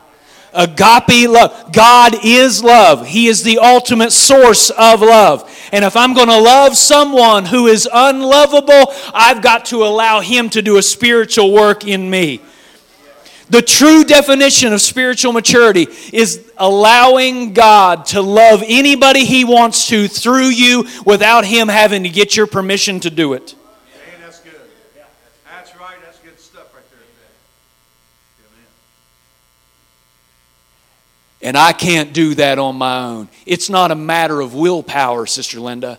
Agape 0.53 1.29
love. 1.29 1.71
God 1.71 2.25
is 2.25 2.63
love. 2.63 3.05
He 3.05 3.27
is 3.27 3.43
the 3.43 3.59
ultimate 3.59 4.11
source 4.11 4.71
of 4.71 5.01
love. 5.01 5.47
And 5.71 5.85
if 5.85 5.95
I'm 5.95 6.15
going 6.15 6.29
to 6.29 6.39
love 6.39 6.75
someone 6.75 7.45
who 7.45 7.67
is 7.67 7.87
unlovable, 7.91 8.93
I've 9.13 9.43
got 9.43 9.65
to 9.65 9.83
allow 9.83 10.21
Him 10.21 10.49
to 10.51 10.61
do 10.61 10.77
a 10.77 10.81
spiritual 10.81 11.51
work 11.51 11.85
in 11.85 12.09
me. 12.09 12.41
The 13.49 13.61
true 13.61 14.03
definition 14.03 14.73
of 14.73 14.81
spiritual 14.81 15.31
maturity 15.31 15.87
is 16.11 16.51
allowing 16.57 17.53
God 17.53 18.05
to 18.07 18.21
love 18.21 18.61
anybody 18.65 19.23
He 19.25 19.45
wants 19.45 19.87
to 19.87 20.07
through 20.07 20.47
you 20.47 20.85
without 21.05 21.45
Him 21.45 21.69
having 21.69 22.03
to 22.03 22.09
get 22.09 22.35
your 22.35 22.47
permission 22.47 22.99
to 23.01 23.09
do 23.09 23.33
it. 23.33 23.55
Hey, 23.93 24.21
that's 24.21 24.41
good. 24.41 24.51
That's 25.45 25.73
right. 25.77 25.97
That's 26.03 26.19
good 26.19 26.37
stuff 26.39 26.73
right 26.73 26.83
there. 26.91 26.99
And 31.47 31.55
I 31.55 31.71
can't 31.71 32.11
do 32.11 32.35
that 32.35 32.59
on 32.59 32.75
my 32.75 33.05
own. 33.05 33.29
It's 33.45 33.69
not 33.69 33.89
a 33.89 33.95
matter 33.95 34.41
of 34.41 34.53
willpower, 34.53 35.25
Sister 35.25 35.61
Linda. 35.61 35.97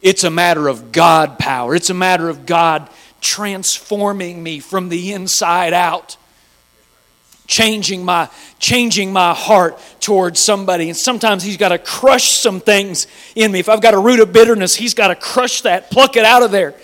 It's 0.00 0.24
a 0.24 0.30
matter 0.30 0.68
of 0.68 0.90
God 0.90 1.38
power. 1.38 1.74
It's 1.74 1.90
a 1.90 1.94
matter 1.94 2.30
of 2.30 2.46
God 2.46 2.88
transforming 3.20 4.42
me 4.42 4.60
from 4.60 4.88
the 4.88 5.12
inside 5.12 5.74
out 5.74 6.16
changing 7.46 8.06
my 8.06 8.30
changing 8.58 9.12
my 9.12 9.34
heart 9.34 9.78
towards 10.00 10.40
somebody 10.40 10.88
and 10.88 10.96
sometimes 10.96 11.42
he's 11.42 11.58
got 11.58 11.68
to 11.68 11.78
crush 11.78 12.38
some 12.38 12.58
things 12.58 13.06
in 13.34 13.52
me 13.52 13.58
if 13.58 13.68
i've 13.68 13.82
got 13.82 13.92
a 13.92 13.98
root 13.98 14.18
of 14.18 14.32
bitterness 14.32 14.74
he's 14.74 14.94
got 14.94 15.08
to 15.08 15.14
crush 15.14 15.60
that 15.60 15.90
pluck 15.90 16.16
it 16.16 16.24
out 16.24 16.42
of 16.42 16.50
there 16.50 16.74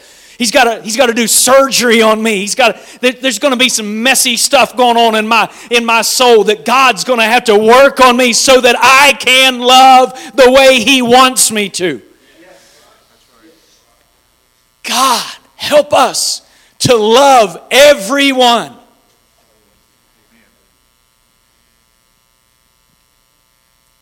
he's 0.41 0.51
got 0.51 0.65
to 0.65 0.83
he's 0.83 0.97
to 0.97 1.13
do 1.13 1.27
surgery 1.27 2.01
on 2.03 2.21
me. 2.21 2.41
He's 2.41 2.55
got 2.55 2.77
to, 2.77 3.13
there's 3.13 3.39
going 3.39 3.53
to 3.53 3.59
be 3.59 3.69
some 3.69 4.03
messy 4.03 4.37
stuff 4.37 4.75
going 4.75 4.97
on 4.97 5.15
in 5.15 5.29
my 5.29 5.53
in 5.71 5.85
my 5.85 6.03
soul 6.03 6.45
that 6.45 6.65
god's 6.65 7.05
going 7.05 7.19
to 7.19 7.25
have 7.25 7.45
to 7.45 7.57
work 7.57 8.01
on 8.01 8.17
me 8.17 8.33
so 8.33 8.61
that 8.61 8.75
i 8.79 9.13
can 9.13 9.61
love 9.61 10.13
the 10.35 10.51
way 10.51 10.81
he 10.81 11.03
wants 11.03 11.53
me 11.53 11.69
to. 11.69 12.03
God 14.83 15.37
help 15.57 15.93
us 15.93 16.41
to 16.81 16.97
love 16.97 17.63
everyone. 17.71 18.75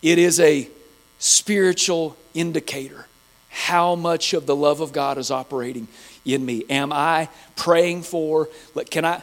It 0.01 0.18
is 0.18 0.38
a 0.38 0.68
spiritual 1.18 2.16
indicator 2.33 3.09
how 3.48 3.96
much 3.96 4.35
of 4.35 4.46
the 4.46 4.55
love 4.55 4.81
of 4.81 4.92
God 4.92 5.18
is 5.18 5.33
operating 5.33 5.88
in 6.34 6.44
me. 6.44 6.64
Am 6.68 6.92
I 6.92 7.28
praying 7.56 8.02
for, 8.02 8.48
can 8.90 9.04
I, 9.04 9.22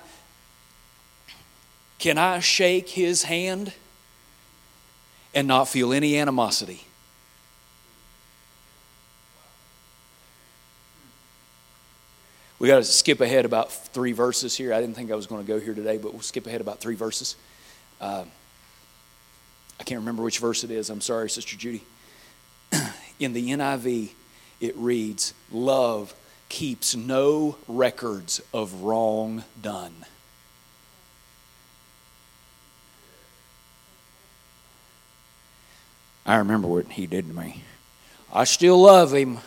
can 1.99 2.17
I 2.17 2.39
shake 2.39 2.89
his 2.89 3.23
hand 3.23 3.73
and 5.33 5.47
not 5.47 5.65
feel 5.65 5.93
any 5.93 6.17
animosity? 6.17 6.85
We 12.57 12.69
got 12.69 12.77
to 12.77 12.83
skip 12.83 13.21
ahead 13.21 13.45
about 13.45 13.71
three 13.71 14.13
verses 14.13 14.55
here. 14.55 14.73
I 14.73 14.79
didn't 14.79 14.95
think 14.95 15.11
I 15.11 15.15
was 15.15 15.27
going 15.27 15.45
to 15.45 15.47
go 15.47 15.59
here 15.59 15.73
today, 15.73 15.97
but 15.97 16.13
we'll 16.13 16.21
skip 16.21 16.47
ahead 16.47 16.61
about 16.61 16.79
three 16.79 16.95
verses. 16.95 17.35
Uh, 17.99 18.23
I 19.79 19.83
can't 19.83 19.99
remember 19.99 20.23
which 20.23 20.39
verse 20.39 20.63
it 20.63 20.71
is. 20.71 20.89
I'm 20.89 21.01
sorry, 21.01 21.29
Sister 21.29 21.57
Judy. 21.57 21.83
In 23.19 23.33
the 23.33 23.49
NIV, 23.49 24.11
it 24.61 24.75
reads, 24.77 25.33
Love 25.51 26.13
keeps 26.49 26.95
no 26.95 27.57
records 27.67 28.41
of 28.53 28.81
wrong 28.81 29.43
done. 29.61 30.05
I 36.25 36.37
remember 36.37 36.67
what 36.67 36.87
he 36.87 37.05
did 37.05 37.27
to 37.27 37.33
me. 37.33 37.63
I 38.33 38.45
still 38.45 38.81
love 38.81 39.13
him. 39.13 39.39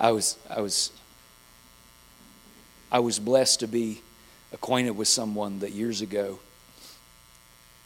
I 0.00 0.12
was 0.12 0.36
I 0.48 0.60
was 0.60 0.92
I 2.92 3.00
was 3.00 3.18
blessed 3.18 3.60
to 3.60 3.66
be 3.66 4.02
acquainted 4.52 4.92
with 4.92 5.08
someone 5.08 5.60
that 5.60 5.72
years 5.72 6.00
ago 6.00 6.38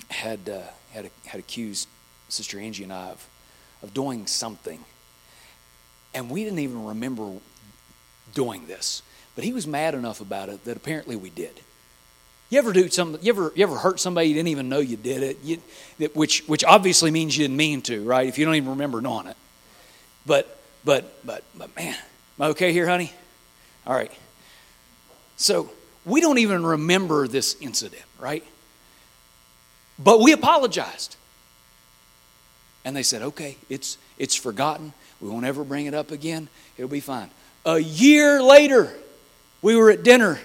had 0.08 0.48
uh, 0.48 0.60
had 0.92 1.10
had 1.26 1.38
accused 1.40 1.88
Sister 2.28 2.58
Angie 2.58 2.84
and 2.84 2.92
I 2.92 3.10
of, 3.10 3.28
of 3.82 3.94
doing 3.94 4.26
something, 4.26 4.84
and 6.14 6.30
we 6.30 6.44
didn't 6.44 6.60
even 6.60 6.84
remember 6.84 7.32
doing 8.34 8.66
this. 8.66 9.02
But 9.34 9.44
he 9.44 9.52
was 9.52 9.66
mad 9.66 9.94
enough 9.94 10.20
about 10.20 10.48
it 10.48 10.64
that 10.64 10.76
apparently 10.76 11.16
we 11.16 11.30
did. 11.30 11.60
You 12.50 12.58
ever 12.58 12.72
do 12.74 12.88
something? 12.90 13.22
You 13.22 13.32
ever 13.32 13.52
you 13.54 13.62
ever 13.62 13.76
hurt 13.76 13.98
somebody 13.98 14.28
you 14.28 14.34
didn't 14.34 14.48
even 14.48 14.68
know 14.68 14.80
you 14.80 14.98
did 14.98 15.22
it? 15.22 15.38
You, 15.42 15.62
which 16.14 16.46
which 16.46 16.64
obviously 16.64 17.10
means 17.10 17.36
you 17.36 17.44
didn't 17.44 17.56
mean 17.56 17.80
to, 17.82 18.04
right? 18.04 18.28
If 18.28 18.38
you 18.38 18.44
don't 18.44 18.56
even 18.56 18.70
remember 18.70 19.00
doing 19.00 19.26
it. 19.26 19.36
But 20.26 20.60
but 20.84 21.24
but 21.24 21.44
but 21.56 21.74
man, 21.74 21.94
am 21.94 22.44
I 22.44 22.48
okay 22.48 22.72
here, 22.72 22.86
honey? 22.86 23.10
All 23.86 23.94
right. 23.94 24.12
So 25.36 25.70
we 26.04 26.20
don't 26.20 26.38
even 26.38 26.64
remember 26.64 27.28
this 27.28 27.56
incident, 27.60 28.02
right? 28.18 28.44
But 29.98 30.20
we 30.20 30.32
apologized. 30.32 31.16
And 32.84 32.96
they 32.96 33.02
said, 33.04 33.22
okay, 33.22 33.56
it's, 33.68 33.98
it's 34.18 34.34
forgotten. 34.34 34.92
We 35.20 35.28
won't 35.28 35.46
ever 35.46 35.62
bring 35.62 35.86
it 35.86 35.94
up 35.94 36.10
again. 36.10 36.48
It'll 36.76 36.90
be 36.90 37.00
fine. 37.00 37.30
A 37.64 37.78
year 37.78 38.42
later, 38.42 38.92
we 39.62 39.76
were 39.76 39.90
at 39.90 40.02
dinner, 40.02 40.40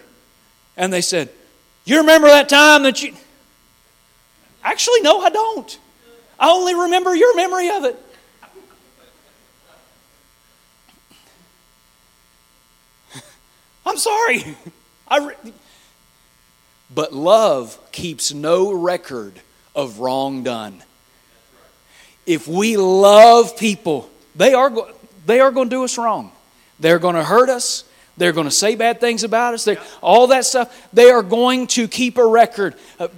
and 0.76 0.94
they 0.94 1.02
said, 1.02 1.30
You 1.86 1.98
remember 2.02 2.28
that 2.28 2.48
time 2.48 2.84
that 2.84 3.02
you. 3.02 3.16
Actually, 4.64 5.02
no, 5.02 5.20
I 5.22 5.30
don't. 5.30 5.80
I 6.40 6.52
only 6.52 6.76
remember 6.76 7.16
your 7.16 7.36
memory 7.36 7.70
of 7.70 7.86
it. 7.86 8.00
I'm 13.88 13.98
sorry. 13.98 14.56
I 15.10 15.28
re- 15.28 15.54
but 16.94 17.14
love 17.14 17.78
keeps 17.92 18.34
no 18.34 18.72
record 18.72 19.40
of 19.76 20.00
wrong 20.00 20.44
done. 20.44 20.84
If 22.26 22.48
we 22.48 22.78
love 22.78 23.58
people, 23.58 24.10
they 24.36 24.54
are, 24.54 24.70
go- 24.70 24.92
they 25.26 25.40
are 25.40 25.52
going 25.52 25.70
to 25.70 25.76
do 25.76 25.84
us 25.84 25.98
wrong. 25.98 26.32
They're 26.80 27.00
going 27.00 27.16
to 27.16 27.24
hurt 27.24 27.50
us. 27.50 27.84
They're 28.18 28.34
going 28.34 28.48
to 28.48 28.52
say 28.52 28.76
bad 28.76 29.00
things 29.00 29.24
about 29.24 29.54
us. 29.54 29.66
They're, 29.66 29.82
all 30.02 30.28
that 30.28 30.46
stuff. 30.46 30.90
They 30.92 31.10
are 31.10 31.24
going 31.24 31.68
to 31.68 31.88
keep 31.88 32.18
a 32.18 32.26
record. 32.26 32.76
Uh, 33.00 33.10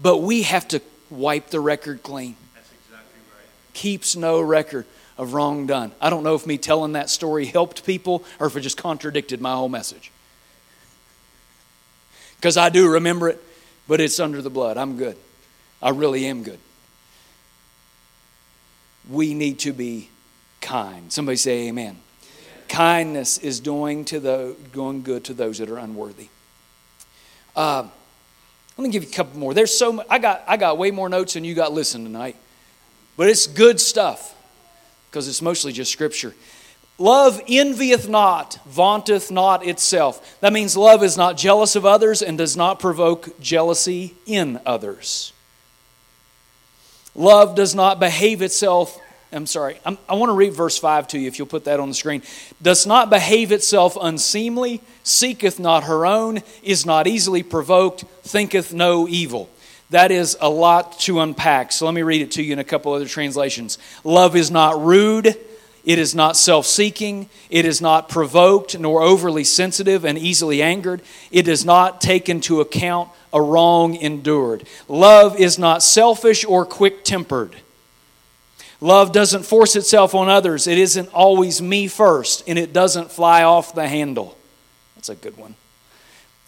but 0.00 0.18
we 0.18 0.42
have 0.42 0.68
to 0.68 0.80
wipe 1.10 1.48
the 1.48 1.60
record 1.60 2.02
clean. 2.02 2.36
That's 2.54 2.70
exactly 2.72 3.20
right. 3.32 3.48
Keeps 3.72 4.16
no 4.16 4.40
record 4.40 4.86
of 5.16 5.32
wrong 5.32 5.66
done. 5.66 5.92
I 6.00 6.10
don't 6.10 6.22
know 6.22 6.34
if 6.34 6.46
me 6.46 6.58
telling 6.58 6.92
that 6.92 7.10
story 7.10 7.46
helped 7.46 7.84
people 7.84 8.22
or 8.38 8.46
if 8.46 8.56
it 8.56 8.60
just 8.60 8.76
contradicted 8.76 9.40
my 9.40 9.54
whole 9.54 9.68
message 9.68 10.12
because 12.38 12.56
I 12.56 12.68
do 12.68 12.88
remember 12.88 13.28
it, 13.28 13.42
but 13.86 14.00
it's 14.00 14.20
under 14.20 14.40
the 14.40 14.50
blood. 14.50 14.76
I'm 14.76 14.96
good. 14.96 15.16
I 15.82 15.90
really 15.90 16.26
am 16.26 16.42
good. 16.42 16.58
We 19.10 19.34
need 19.34 19.58
to 19.60 19.72
be 19.72 20.10
kind. 20.60 21.12
Somebody 21.12 21.36
say 21.36 21.68
amen. 21.68 21.86
amen. 21.86 22.00
Kindness 22.68 23.38
is 23.38 23.60
doing, 23.60 24.04
to 24.06 24.20
the, 24.20 24.56
going 24.72 25.02
good 25.02 25.24
to 25.24 25.34
those 25.34 25.58
that 25.58 25.70
are 25.70 25.78
unworthy. 25.78 26.28
Uh, 27.56 27.88
let 28.76 28.84
me 28.84 28.90
give 28.90 29.02
you 29.02 29.08
a 29.08 29.12
couple 29.12 29.38
more. 29.40 29.54
There's 29.54 29.76
so 29.76 29.92
much, 29.92 30.06
I 30.08 30.18
got, 30.18 30.44
I 30.46 30.56
got 30.56 30.78
way 30.78 30.90
more 30.92 31.08
notes 31.08 31.34
than 31.34 31.44
you 31.44 31.54
got 31.54 31.72
listened 31.72 32.06
tonight, 32.06 32.36
but 33.16 33.28
it's 33.28 33.46
good 33.48 33.80
stuff 33.80 34.36
because 35.10 35.26
it's 35.26 35.42
mostly 35.42 35.72
just 35.72 35.90
scripture. 35.90 36.34
Love 36.98 37.40
envieth 37.46 38.08
not, 38.08 38.58
vaunteth 38.66 39.30
not 39.30 39.64
itself. 39.64 40.40
That 40.40 40.52
means 40.52 40.76
love 40.76 41.04
is 41.04 41.16
not 41.16 41.36
jealous 41.36 41.76
of 41.76 41.86
others 41.86 42.22
and 42.22 42.36
does 42.36 42.56
not 42.56 42.80
provoke 42.80 43.38
jealousy 43.40 44.16
in 44.26 44.60
others. 44.66 45.32
Love 47.14 47.54
does 47.54 47.72
not 47.74 48.00
behave 48.00 48.42
itself. 48.42 49.00
I'm 49.30 49.46
sorry, 49.46 49.78
I'm, 49.84 49.96
i 50.08 50.14
want 50.14 50.30
to 50.30 50.34
read 50.34 50.54
verse 50.54 50.76
5 50.76 51.06
to 51.08 51.18
you 51.18 51.28
if 51.28 51.38
you'll 51.38 51.46
put 51.46 51.64
that 51.64 51.78
on 51.78 51.88
the 51.88 51.94
screen. 51.94 52.22
Does 52.60 52.84
not 52.84 53.10
behave 53.10 53.52
itself 53.52 53.96
unseemly, 54.00 54.80
seeketh 55.04 55.60
not 55.60 55.84
her 55.84 56.04
own, 56.04 56.40
is 56.64 56.84
not 56.84 57.06
easily 57.06 57.44
provoked, 57.44 58.02
thinketh 58.22 58.72
no 58.72 59.06
evil. 59.06 59.48
That 59.90 60.10
is 60.10 60.36
a 60.40 60.50
lot 60.50 60.98
to 61.00 61.20
unpack. 61.20 61.72
So 61.72 61.84
let 61.84 61.94
me 61.94 62.02
read 62.02 62.22
it 62.22 62.32
to 62.32 62.42
you 62.42 62.52
in 62.52 62.58
a 62.58 62.64
couple 62.64 62.92
other 62.92 63.06
translations. 63.06 63.78
Love 64.02 64.34
is 64.34 64.50
not 64.50 64.80
rude 64.80 65.36
it 65.88 65.98
is 65.98 66.14
not 66.14 66.36
self 66.36 66.66
seeking. 66.66 67.30
It 67.48 67.64
is 67.64 67.80
not 67.80 68.10
provoked 68.10 68.78
nor 68.78 69.00
overly 69.00 69.42
sensitive 69.42 70.04
and 70.04 70.18
easily 70.18 70.60
angered. 70.60 71.00
It 71.30 71.44
does 71.44 71.64
not 71.64 72.02
take 72.02 72.28
into 72.28 72.60
account 72.60 73.08
a 73.32 73.40
wrong 73.40 73.94
endured. 73.94 74.68
Love 74.86 75.40
is 75.40 75.58
not 75.58 75.82
selfish 75.82 76.44
or 76.44 76.66
quick 76.66 77.04
tempered. 77.04 77.56
Love 78.82 79.12
doesn't 79.12 79.46
force 79.46 79.76
itself 79.76 80.14
on 80.14 80.28
others. 80.28 80.66
It 80.66 80.76
isn't 80.76 81.08
always 81.14 81.62
me 81.62 81.88
first, 81.88 82.44
and 82.46 82.58
it 82.58 82.74
doesn't 82.74 83.10
fly 83.10 83.42
off 83.42 83.74
the 83.74 83.88
handle. 83.88 84.36
That's 84.94 85.08
a 85.08 85.14
good 85.14 85.38
one. 85.38 85.54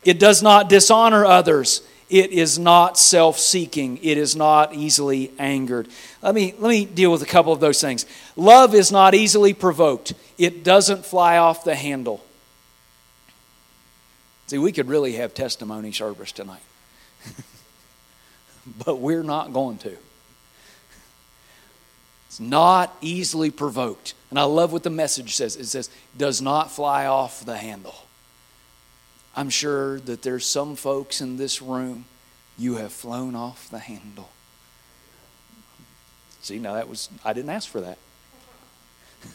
It 0.04 0.18
does 0.18 0.42
not 0.42 0.68
dishonor 0.68 1.24
others. 1.24 1.80
It 2.10 2.32
is 2.32 2.58
not 2.58 2.98
self 2.98 3.38
seeking. 3.38 3.98
It 4.02 4.18
is 4.18 4.34
not 4.34 4.74
easily 4.74 5.30
angered. 5.38 5.88
Let 6.22 6.34
me, 6.34 6.54
let 6.58 6.68
me 6.68 6.84
deal 6.84 7.12
with 7.12 7.22
a 7.22 7.26
couple 7.26 7.52
of 7.52 7.60
those 7.60 7.80
things. 7.80 8.04
Love 8.34 8.74
is 8.74 8.90
not 8.90 9.14
easily 9.14 9.54
provoked, 9.54 10.12
it 10.36 10.64
doesn't 10.64 11.06
fly 11.06 11.38
off 11.38 11.64
the 11.64 11.76
handle. 11.76 12.22
See, 14.48 14.58
we 14.58 14.72
could 14.72 14.88
really 14.88 15.12
have 15.12 15.32
testimony 15.32 15.92
service 15.92 16.32
tonight, 16.32 16.62
but 18.84 18.98
we're 18.98 19.22
not 19.22 19.52
going 19.52 19.78
to. 19.78 19.96
It's 22.26 22.40
not 22.40 22.96
easily 23.00 23.52
provoked. 23.52 24.14
And 24.30 24.38
I 24.38 24.42
love 24.42 24.72
what 24.72 24.82
the 24.82 24.90
message 24.90 25.36
says 25.36 25.54
it 25.54 25.66
says, 25.66 25.90
does 26.16 26.42
not 26.42 26.72
fly 26.72 27.06
off 27.06 27.44
the 27.44 27.56
handle. 27.56 27.94
I'm 29.36 29.50
sure 29.50 30.00
that 30.00 30.22
there's 30.22 30.44
some 30.44 30.76
folks 30.76 31.20
in 31.20 31.36
this 31.36 31.62
room 31.62 32.06
you 32.58 32.76
have 32.76 32.92
flown 32.92 33.34
off 33.34 33.70
the 33.70 33.78
handle. 33.78 34.30
See, 36.42 36.58
now 36.58 36.74
that 36.74 36.88
was, 36.88 37.08
I 37.24 37.32
didn't 37.32 37.50
ask 37.50 37.68
for 37.68 37.80
that. 37.80 37.98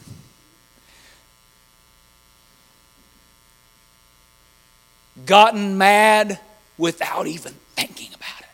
Gotten 5.26 5.78
mad 5.78 6.38
without 6.76 7.26
even 7.26 7.54
thinking 7.74 8.08
about 8.14 8.40
it. 8.40 8.46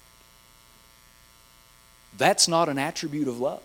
That's 2.17 2.47
not 2.47 2.69
an 2.69 2.79
attribute 2.79 3.27
of 3.27 3.41
love. 3.41 3.63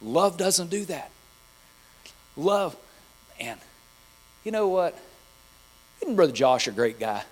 Love 0.00 0.36
doesn't 0.36 0.70
do 0.70 0.84
that. 0.86 1.10
Love, 2.36 2.76
and 3.38 3.58
you 4.44 4.52
know 4.52 4.68
what? 4.68 4.98
Isn't 6.02 6.16
Brother 6.16 6.32
Josh 6.32 6.66
a 6.66 6.72
great 6.72 6.98
guy? 6.98 7.22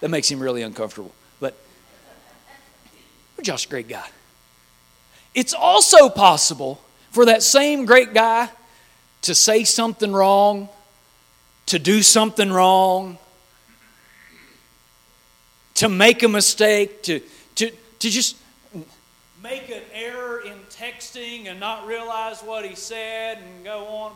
That 0.00 0.10
makes 0.10 0.30
him 0.30 0.40
really 0.40 0.62
uncomfortable. 0.62 1.12
But 1.40 1.56
Josh, 3.42 3.66
a 3.66 3.68
great 3.68 3.88
guy. 3.88 4.06
It's 5.34 5.54
also 5.54 6.08
possible 6.08 6.80
for 7.10 7.26
that 7.26 7.42
same 7.42 7.84
great 7.84 8.14
guy 8.14 8.48
to 9.22 9.34
say 9.34 9.64
something 9.64 10.12
wrong, 10.12 10.68
to 11.66 11.78
do 11.78 12.02
something 12.02 12.52
wrong, 12.52 13.18
to 15.74 15.88
make 15.88 16.22
a 16.22 16.28
mistake, 16.28 17.02
to, 17.02 17.20
to, 17.56 17.70
to 17.98 18.10
just 18.10 18.36
make 19.42 19.68
an 19.68 19.82
error 19.92 20.40
in 20.40 20.54
texting 20.78 21.46
and 21.46 21.58
not 21.58 21.86
realize 21.86 22.42
what 22.42 22.64
he 22.64 22.74
said 22.74 23.38
and 23.38 23.64
go 23.64 23.86
on. 23.86 24.12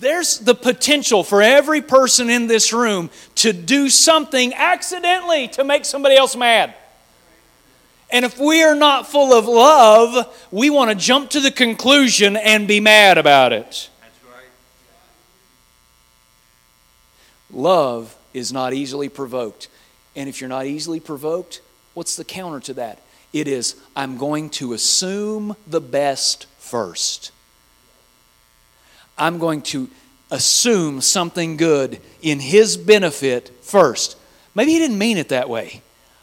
There's 0.00 0.38
the 0.38 0.54
potential 0.54 1.22
for 1.22 1.40
every 1.40 1.80
person 1.80 2.28
in 2.28 2.48
this 2.48 2.72
room 2.72 3.10
to 3.36 3.52
do 3.52 3.88
something 3.88 4.52
accidentally 4.52 5.48
to 5.48 5.62
make 5.62 5.84
somebody 5.84 6.16
else 6.16 6.34
mad. 6.34 6.74
And 8.10 8.24
if 8.24 8.38
we 8.38 8.62
are 8.62 8.74
not 8.74 9.06
full 9.06 9.32
of 9.32 9.46
love, 9.46 10.48
we 10.50 10.70
want 10.70 10.90
to 10.90 10.96
jump 10.96 11.30
to 11.30 11.40
the 11.40 11.50
conclusion 11.50 12.36
and 12.36 12.68
be 12.68 12.80
mad 12.80 13.18
about 13.18 13.52
it. 13.52 13.88
That's 14.00 14.18
right. 14.24 14.44
Love 17.50 18.16
is 18.32 18.52
not 18.52 18.72
easily 18.72 19.08
provoked. 19.08 19.68
And 20.16 20.28
if 20.28 20.40
you're 20.40 20.48
not 20.48 20.66
easily 20.66 21.00
provoked, 21.00 21.60
what's 21.94 22.16
the 22.16 22.24
counter 22.24 22.60
to 22.60 22.74
that? 22.74 23.00
It 23.34 23.48
is, 23.48 23.74
I'm 23.96 24.16
going 24.16 24.48
to 24.50 24.74
assume 24.74 25.56
the 25.66 25.80
best 25.80 26.46
first. 26.56 27.32
I'm 29.18 29.38
going 29.38 29.62
to 29.62 29.90
assume 30.30 31.00
something 31.00 31.56
good 31.56 32.00
in 32.22 32.38
his 32.38 32.76
benefit 32.76 33.50
first. 33.60 34.16
Maybe 34.54 34.70
he 34.70 34.78
didn't 34.78 34.98
mean 34.98 35.18
it 35.18 35.30
that 35.30 35.50
way. 35.50 35.82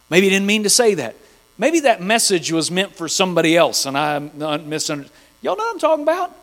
Maybe 0.10 0.28
he 0.28 0.30
didn't 0.30 0.46
mean 0.46 0.64
to 0.64 0.70
say 0.70 0.94
that. 0.96 1.16
Maybe 1.58 1.82
that 1.82 2.02
message 2.02 2.50
was 2.50 2.72
meant 2.72 2.96
for 2.96 3.10
somebody 3.10 3.58
else 3.58 3.86
and 3.86 3.98
I 3.98 4.20
misunderstood. 4.20 5.16
Y'all 5.42 5.58
know 5.58 5.66
what 5.66 5.74
I'm 5.74 5.80
talking 5.80 6.04
about? 6.04 6.34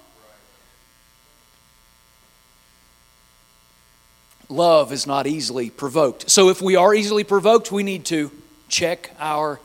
Love 4.50 4.92
is 4.92 5.06
not 5.06 5.26
easily 5.26 5.70
provoked. 5.70 6.28
So 6.28 6.50
if 6.50 6.60
we 6.60 6.76
are 6.76 6.94
easily 6.94 7.24
provoked, 7.24 7.72
we 7.72 7.82
need 7.82 8.04
to 8.06 8.30
check 8.68 9.10
our 9.18 9.60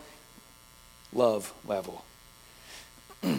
love 1.16 1.54
level. 1.68 2.04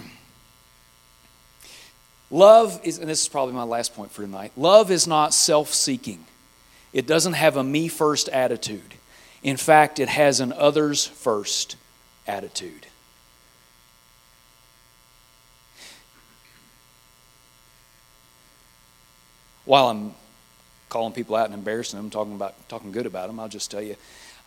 love 2.30 2.80
is, 2.84 2.98
and 2.98 3.08
this 3.08 3.22
is 3.22 3.28
probably 3.28 3.54
my 3.54 3.64
last 3.64 3.94
point 3.94 4.10
for 4.10 4.22
tonight 4.22 4.52
love 4.56 4.90
is 4.90 5.06
not 5.06 5.34
self 5.34 5.72
seeking, 5.72 6.24
it 6.92 7.06
doesn't 7.06 7.34
have 7.34 7.56
a 7.56 7.64
me 7.64 7.88
first 7.88 8.28
attitude. 8.28 8.94
In 9.42 9.56
fact, 9.58 9.98
it 9.98 10.08
has 10.08 10.40
an 10.40 10.52
others 10.54 11.04
first 11.04 11.76
attitude. 12.26 12.86
While 19.66 19.88
I'm 19.88 20.14
calling 20.88 21.12
people 21.12 21.36
out 21.36 21.46
and 21.46 21.54
embarrassing 21.54 21.98
them, 21.98 22.10
talking 22.10 22.34
about 22.34 22.68
talking 22.68 22.92
good 22.92 23.06
about 23.06 23.26
them, 23.26 23.40
I'll 23.40 23.48
just 23.48 23.70
tell 23.70 23.82
you, 23.82 23.96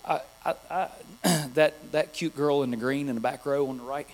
I, 0.07 0.21
I, 0.45 0.55
I, 0.69 0.89
that 1.53 1.91
that 1.91 2.13
cute 2.13 2.35
girl 2.35 2.63
in 2.63 2.71
the 2.71 2.77
green 2.77 3.09
in 3.09 3.15
the 3.15 3.21
back 3.21 3.45
row 3.45 3.67
on 3.67 3.77
the 3.77 3.83
right, 3.83 4.07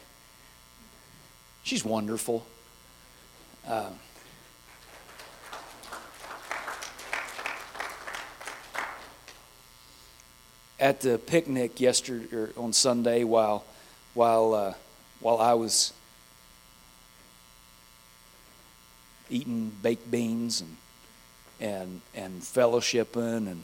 she's 1.64 1.86
wonderful. 1.86 2.46
Uh, 3.68 3.92
at 10.80 11.00
the 11.00 11.18
picnic 11.18 11.80
yesterday 11.80 12.36
or 12.36 12.50
on 12.58 12.74
Sunday 12.74 13.24
while 13.24 13.64
while 14.16 14.54
uh, 14.54 14.74
while 15.20 15.38
I 15.38 15.54
was 15.54 15.94
eating 19.30 19.72
baked 19.82 20.10
beans 20.10 20.62
and 20.62 20.78
and 21.62 22.02
and 22.16 22.42
fellowshipping 22.42 23.48
and 23.48 23.64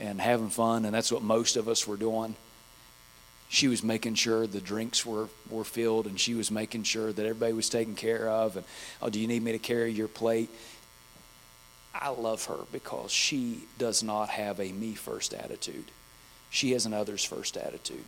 and 0.00 0.20
having 0.20 0.50
fun 0.50 0.84
and 0.84 0.94
that's 0.94 1.12
what 1.12 1.22
most 1.22 1.56
of 1.56 1.68
us 1.68 1.86
were 1.86 1.96
doing. 1.96 2.34
She 3.50 3.66
was 3.66 3.82
making 3.82 4.14
sure 4.14 4.46
the 4.46 4.60
drinks 4.60 5.06
were, 5.06 5.28
were 5.48 5.64
filled 5.64 6.06
and 6.06 6.20
she 6.20 6.34
was 6.34 6.50
making 6.50 6.82
sure 6.82 7.12
that 7.12 7.24
everybody 7.24 7.52
was 7.52 7.68
taken 7.68 7.94
care 7.94 8.28
of 8.28 8.56
and 8.56 8.64
oh 9.02 9.10
do 9.10 9.18
you 9.18 9.26
need 9.26 9.42
me 9.42 9.52
to 9.52 9.58
carry 9.58 9.92
your 9.92 10.08
plate? 10.08 10.50
I 11.94 12.10
love 12.10 12.44
her 12.44 12.58
because 12.70 13.10
she 13.10 13.64
does 13.78 14.02
not 14.02 14.28
have 14.28 14.60
a 14.60 14.70
me 14.70 14.94
first 14.94 15.34
attitude 15.34 15.86
she 16.50 16.72
has 16.72 16.86
an 16.86 16.94
others 16.94 17.24
first 17.24 17.56
attitude. 17.56 18.04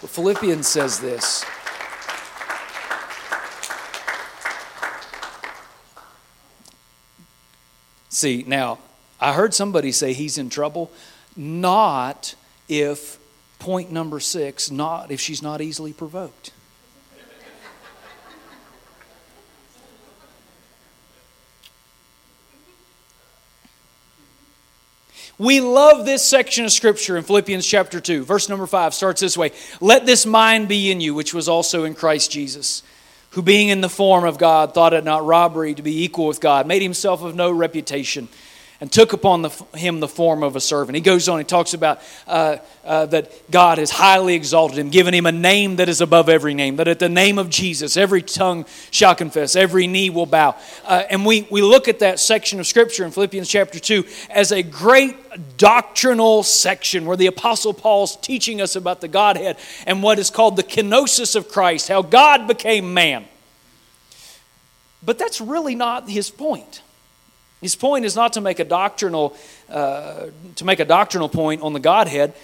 But 0.00 0.10
Philippians 0.10 0.66
says 0.66 1.00
this. 1.00 1.44
See, 8.08 8.44
now, 8.46 8.78
I 9.20 9.32
heard 9.32 9.54
somebody 9.54 9.92
say 9.92 10.12
he's 10.12 10.38
in 10.38 10.50
trouble, 10.50 10.90
not 11.36 12.34
if, 12.68 13.18
point 13.58 13.90
number 13.90 14.20
six, 14.20 14.70
not 14.70 15.10
if 15.10 15.20
she's 15.20 15.42
not 15.42 15.60
easily 15.60 15.92
provoked. 15.92 16.52
We 25.36 25.60
love 25.60 26.06
this 26.06 26.24
section 26.24 26.64
of 26.64 26.70
Scripture 26.70 27.16
in 27.16 27.24
Philippians 27.24 27.66
chapter 27.66 28.00
2. 28.00 28.24
Verse 28.24 28.48
number 28.48 28.66
5 28.66 28.94
starts 28.94 29.20
this 29.20 29.36
way 29.36 29.50
Let 29.80 30.06
this 30.06 30.26
mind 30.26 30.68
be 30.68 30.92
in 30.92 31.00
you, 31.00 31.12
which 31.12 31.34
was 31.34 31.48
also 31.48 31.82
in 31.84 31.94
Christ 31.94 32.30
Jesus, 32.30 32.84
who 33.30 33.42
being 33.42 33.68
in 33.68 33.80
the 33.80 33.88
form 33.88 34.24
of 34.24 34.38
God 34.38 34.74
thought 34.74 34.92
it 34.92 35.02
not 35.02 35.24
robbery 35.24 35.74
to 35.74 35.82
be 35.82 36.04
equal 36.04 36.28
with 36.28 36.40
God, 36.40 36.68
made 36.68 36.82
himself 36.82 37.22
of 37.22 37.34
no 37.34 37.50
reputation 37.50 38.28
and 38.80 38.90
took 38.90 39.12
upon 39.12 39.42
the, 39.42 39.48
him 39.74 40.00
the 40.00 40.08
form 40.08 40.42
of 40.42 40.56
a 40.56 40.60
servant. 40.60 40.96
He 40.96 41.00
goes 41.00 41.28
on, 41.28 41.38
he 41.38 41.44
talks 41.44 41.74
about 41.74 42.00
uh, 42.26 42.58
uh, 42.84 43.06
that 43.06 43.50
God 43.50 43.78
has 43.78 43.90
highly 43.90 44.34
exalted 44.34 44.78
him, 44.78 44.90
given 44.90 45.14
him 45.14 45.26
a 45.26 45.32
name 45.32 45.76
that 45.76 45.88
is 45.88 46.00
above 46.00 46.28
every 46.28 46.54
name, 46.54 46.76
that 46.76 46.88
at 46.88 46.98
the 46.98 47.08
name 47.08 47.38
of 47.38 47.50
Jesus, 47.50 47.96
every 47.96 48.22
tongue 48.22 48.66
shall 48.90 49.14
confess, 49.14 49.56
every 49.56 49.86
knee 49.86 50.10
will 50.10 50.26
bow. 50.26 50.56
Uh, 50.84 51.04
and 51.08 51.24
we, 51.24 51.46
we 51.50 51.62
look 51.62 51.88
at 51.88 52.00
that 52.00 52.18
section 52.18 52.60
of 52.60 52.66
Scripture 52.66 53.04
in 53.04 53.10
Philippians 53.10 53.48
chapter 53.48 53.78
2 53.78 54.04
as 54.30 54.52
a 54.52 54.62
great 54.62 55.16
doctrinal 55.56 56.42
section 56.42 57.06
where 57.06 57.16
the 57.16 57.26
Apostle 57.26 57.72
Paul's 57.72 58.16
teaching 58.16 58.60
us 58.60 58.76
about 58.76 59.00
the 59.00 59.08
Godhead 59.08 59.56
and 59.86 60.02
what 60.02 60.18
is 60.18 60.30
called 60.30 60.56
the 60.56 60.62
kenosis 60.62 61.36
of 61.36 61.48
Christ, 61.48 61.88
how 61.88 62.02
God 62.02 62.46
became 62.46 62.92
man. 62.92 63.26
But 65.02 65.18
that's 65.18 65.40
really 65.40 65.74
not 65.74 66.08
his 66.08 66.30
point. 66.30 66.82
His 67.64 67.74
point 67.74 68.04
is 68.04 68.14
not 68.14 68.34
to 68.34 68.42
make 68.42 68.58
a 68.58 68.64
doctrinal 68.64 69.34
uh, 69.70 70.26
to 70.56 70.64
make 70.66 70.80
a 70.80 70.84
doctrinal 70.84 71.30
point 71.30 71.62
on 71.62 71.72
the 71.72 71.80
Godhead. 71.80 72.34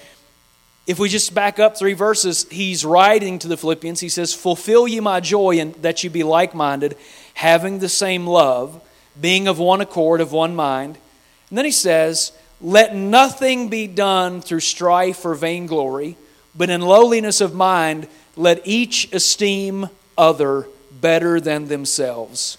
If 0.87 0.99
we 0.99 1.11
just 1.11 1.35
back 1.35 1.59
up 1.59 1.77
three 1.77 1.93
verses, 1.93 2.47
he's 2.51 2.87
writing 2.87 3.39
to 3.41 3.47
the 3.47 3.59
Philippians. 3.59 4.01
He 4.01 4.09
says, 4.09 4.33
"Fulfill 4.33 4.89
ye 4.89 4.99
my 4.99 5.21
joy, 5.21 5.61
and 5.61 5.75
that 5.83 6.03
you 6.03 6.09
be 6.09 6.23
like-minded, 6.23 6.97
having 7.35 7.81
the 7.81 7.89
same 7.91 8.27
love, 8.27 8.81
being 9.21 9.47
of 9.47 9.59
one 9.59 9.83
accord, 9.83 10.23
of 10.23 10.33
one 10.33 10.57
mind." 10.57 10.97
And 11.51 11.59
then 11.59 11.67
he 11.67 11.71
says, 11.71 12.33
"Let 12.59 12.97
nothing 12.97 13.69
be 13.69 13.87
done 13.87 14.41
through 14.41 14.61
strife 14.61 15.23
or 15.27 15.35
vainglory, 15.35 16.17
but 16.55 16.71
in 16.71 16.81
lowliness 16.81 17.43
of 17.43 17.53
mind, 17.55 18.09
let 18.37 18.67
each 18.67 19.13
esteem 19.13 19.91
other 20.17 20.67
better 20.91 21.39
than 21.43 21.69
themselves." 21.69 22.57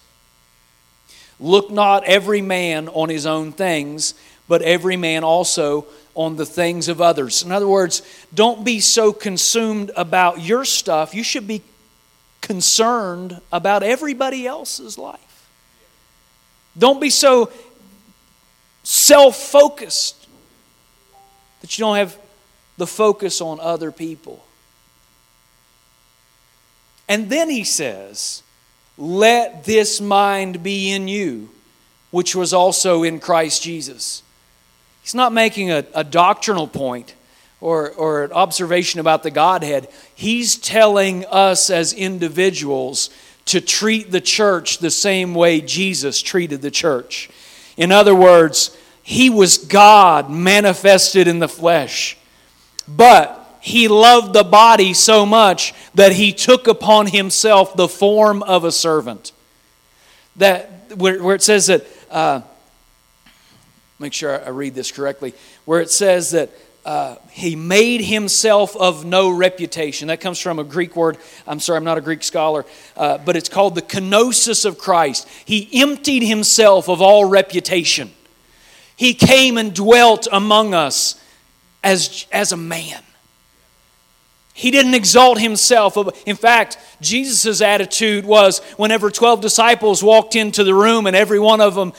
Look 1.42 1.72
not 1.72 2.04
every 2.06 2.42
man 2.42 2.88
on 2.88 3.10
his 3.10 3.26
own 3.26 3.52
things, 3.52 4.14
but 4.48 4.62
every 4.62 4.96
man 4.96 5.24
also 5.24 5.88
on 6.14 6.36
the 6.36 6.46
things 6.46 6.88
of 6.88 7.02
others. 7.02 7.42
In 7.42 7.52
other 7.52 7.68
words, 7.68 8.04
don't 8.34 8.64
be 8.64 8.80
so 8.80 9.12
consumed 9.12 9.92
about 9.98 10.42
your 10.42 10.64
stuff. 10.64 11.16
You 11.16 11.24
should 11.24 11.48
be 11.48 11.64
concerned 12.42 13.42
about 13.52 13.82
everybody 13.82 14.46
else's 14.46 14.98
life. 14.98 15.50
Don't 16.78 17.02
be 17.02 17.10
so 17.10 17.52
self 18.84 19.36
focused 19.36 20.28
that 21.62 21.78
you 21.78 21.84
don't 21.84 21.98
have 21.98 22.18
the 22.78 22.88
focus 22.88 23.42
on 23.42 23.60
other 23.60 23.92
people. 23.92 24.44
And 27.08 27.30
then 27.30 27.50
he 27.50 27.64
says, 27.64 28.44
let 29.02 29.64
this 29.64 30.00
mind 30.00 30.62
be 30.62 30.92
in 30.92 31.08
you, 31.08 31.50
which 32.12 32.36
was 32.36 32.54
also 32.54 33.02
in 33.02 33.20
Christ 33.20 33.64
Jesus. 33.64 34.22
He's 35.02 35.16
not 35.16 35.34
making 35.34 35.72
a, 35.72 35.84
a 35.96 36.04
doctrinal 36.04 36.68
point 36.68 37.16
or, 37.60 37.90
or 37.92 38.26
an 38.26 38.32
observation 38.32 39.00
about 39.00 39.24
the 39.24 39.32
Godhead. 39.32 39.88
He's 40.14 40.56
telling 40.56 41.26
us 41.26 41.72
as 41.72 41.94
individuals 41.94 43.10
to 43.46 43.60
treat 43.60 44.12
the 44.12 44.22
church 44.22 44.78
the 44.78 44.92
same 44.92 45.34
way 45.34 45.62
Jesus 45.62 46.22
treated 46.22 46.62
the 46.62 46.70
church. 46.70 47.30
In 47.78 47.92
other 47.92 48.14
words, 48.14 48.78
he 49.02 49.32
was 49.32 49.58
God 49.58 50.30
manifested 50.30 51.28
in 51.28 51.40
the 51.40 51.48
flesh. 51.48 52.18
But 52.88 53.41
he 53.62 53.88
loved 53.88 54.34
the 54.34 54.44
body 54.44 54.94
so 54.94 55.26
much 55.26 55.74
that 55.94 56.12
he 56.12 56.34
took 56.34 56.68
upon 56.68 57.08
himself 57.08 57.76
the 57.76 57.88
form 57.88 58.42
of 58.44 58.64
a 58.64 58.72
servant. 58.72 59.32
That 60.38 60.70
where, 60.96 61.22
where 61.22 61.36
it 61.36 61.44
says 61.44 61.68
that, 61.68 61.86
uh, 62.10 62.42
make 64.00 64.14
sure 64.14 64.44
I 64.44 64.50
read 64.50 64.74
this 64.74 64.92
correctly, 64.92 65.34
where 65.66 65.80
it 65.80 65.92
says 65.92 66.32
that 66.32 66.50
uh, 66.84 67.16
he 67.30 67.56
made 67.56 68.02
himself 68.02 68.76
of 68.76 69.06
no 69.06 69.30
reputation. 69.30 70.08
That 70.08 70.20
comes 70.22 70.40
from 70.40 70.58
a 70.58 70.64
Greek 70.64 70.96
word. 70.96 71.18
I'm 71.46 71.60
sorry, 71.60 71.78
I'm 71.78 71.84
not 71.84 72.00
a 72.00 72.02
Greek 72.02 72.24
scholar, 72.24 72.66
uh, 72.98 73.20
but 73.20 73.36
it's 73.36 73.50
called 73.50 73.76
the 73.76 73.84
kenosis 73.84 74.66
of 74.66 74.80
Christ. 74.80 75.28
He 75.46 75.70
emptied 75.80 76.24
himself 76.24 76.90
of 76.90 77.00
all 77.00 77.26
reputation. 77.26 78.12
He 78.96 79.14
came 79.14 79.58
and 79.58 79.74
dwelt 79.74 80.28
among 80.32 80.74
us 80.74 81.24
as, 81.84 82.26
as 82.32 82.52
a 82.52 82.58
man. 82.58 83.04
He 84.54 84.72
didn't 84.72 84.94
exalt 84.94 85.40
himself. 85.40 85.98
In 86.26 86.36
fact, 86.36 86.78
Jesus' 87.00 87.62
attitude 87.62 88.26
was 88.26 88.60
whenever 88.78 89.10
12 89.10 89.42
disciples 89.42 90.04
walked 90.04 90.36
into 90.36 90.64
the 90.64 90.74
room 90.74 91.08
and 91.08 91.16
every 91.16 91.40
one 91.40 91.62
of 91.62 91.76
them 91.76 91.94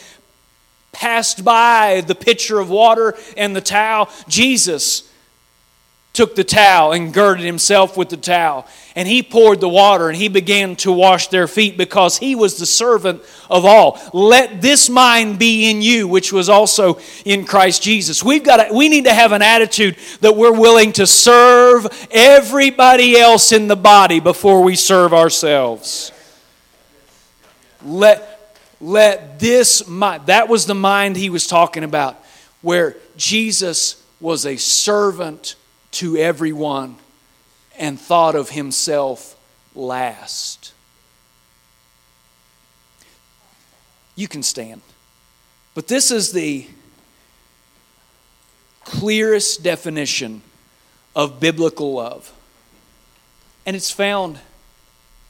passed 0.92 1.44
by 1.44 2.02
the 2.06 2.14
pitcher 2.14 2.58
of 2.58 2.68
water 2.68 3.16
and 3.36 3.56
the 3.56 3.60
towel, 3.60 4.10
Jesus 4.28 5.11
took 6.12 6.34
the 6.34 6.44
towel 6.44 6.92
and 6.92 7.12
girded 7.12 7.44
himself 7.44 7.96
with 7.96 8.10
the 8.10 8.16
towel. 8.16 8.66
And 8.94 9.08
he 9.08 9.22
poured 9.22 9.60
the 9.60 9.68
water 9.68 10.08
and 10.08 10.16
he 10.16 10.28
began 10.28 10.76
to 10.76 10.92
wash 10.92 11.28
their 11.28 11.48
feet 11.48 11.78
because 11.78 12.18
he 12.18 12.34
was 12.34 12.58
the 12.58 12.66
servant 12.66 13.22
of 13.48 13.64
all. 13.64 13.98
Let 14.12 14.60
this 14.60 14.90
mind 14.90 15.38
be 15.38 15.70
in 15.70 15.80
you, 15.80 16.06
which 16.06 16.30
was 16.30 16.50
also 16.50 17.00
in 17.24 17.46
Christ 17.46 17.82
Jesus. 17.82 18.22
We've 18.22 18.44
got 18.44 18.68
to, 18.68 18.74
we 18.74 18.90
need 18.90 19.04
to 19.04 19.14
have 19.14 19.32
an 19.32 19.40
attitude 19.40 19.96
that 20.20 20.36
we're 20.36 20.52
willing 20.52 20.92
to 20.92 21.06
serve 21.06 21.86
everybody 22.10 23.18
else 23.18 23.50
in 23.52 23.68
the 23.68 23.76
body 23.76 24.20
before 24.20 24.62
we 24.62 24.76
serve 24.76 25.14
ourselves. 25.14 26.12
Let, 27.82 28.58
let 28.80 29.38
this 29.38 29.88
mind, 29.88 30.26
that 30.26 30.48
was 30.48 30.66
the 30.66 30.74
mind 30.74 31.16
he 31.16 31.30
was 31.30 31.46
talking 31.46 31.84
about, 31.84 32.22
where 32.60 32.96
Jesus 33.16 34.00
was 34.20 34.44
a 34.44 34.56
servant 34.56 35.56
to 35.92 36.16
everyone 36.16 36.96
and 37.78 37.98
thought 37.98 38.34
of 38.34 38.50
himself 38.50 39.36
last. 39.74 40.72
You 44.14 44.28
can 44.28 44.42
stand. 44.42 44.82
But 45.74 45.88
this 45.88 46.10
is 46.10 46.32
the 46.32 46.66
clearest 48.84 49.62
definition 49.62 50.42
of 51.16 51.40
biblical 51.40 51.94
love. 51.94 52.32
And 53.64 53.76
it's 53.76 53.90
found 53.90 54.38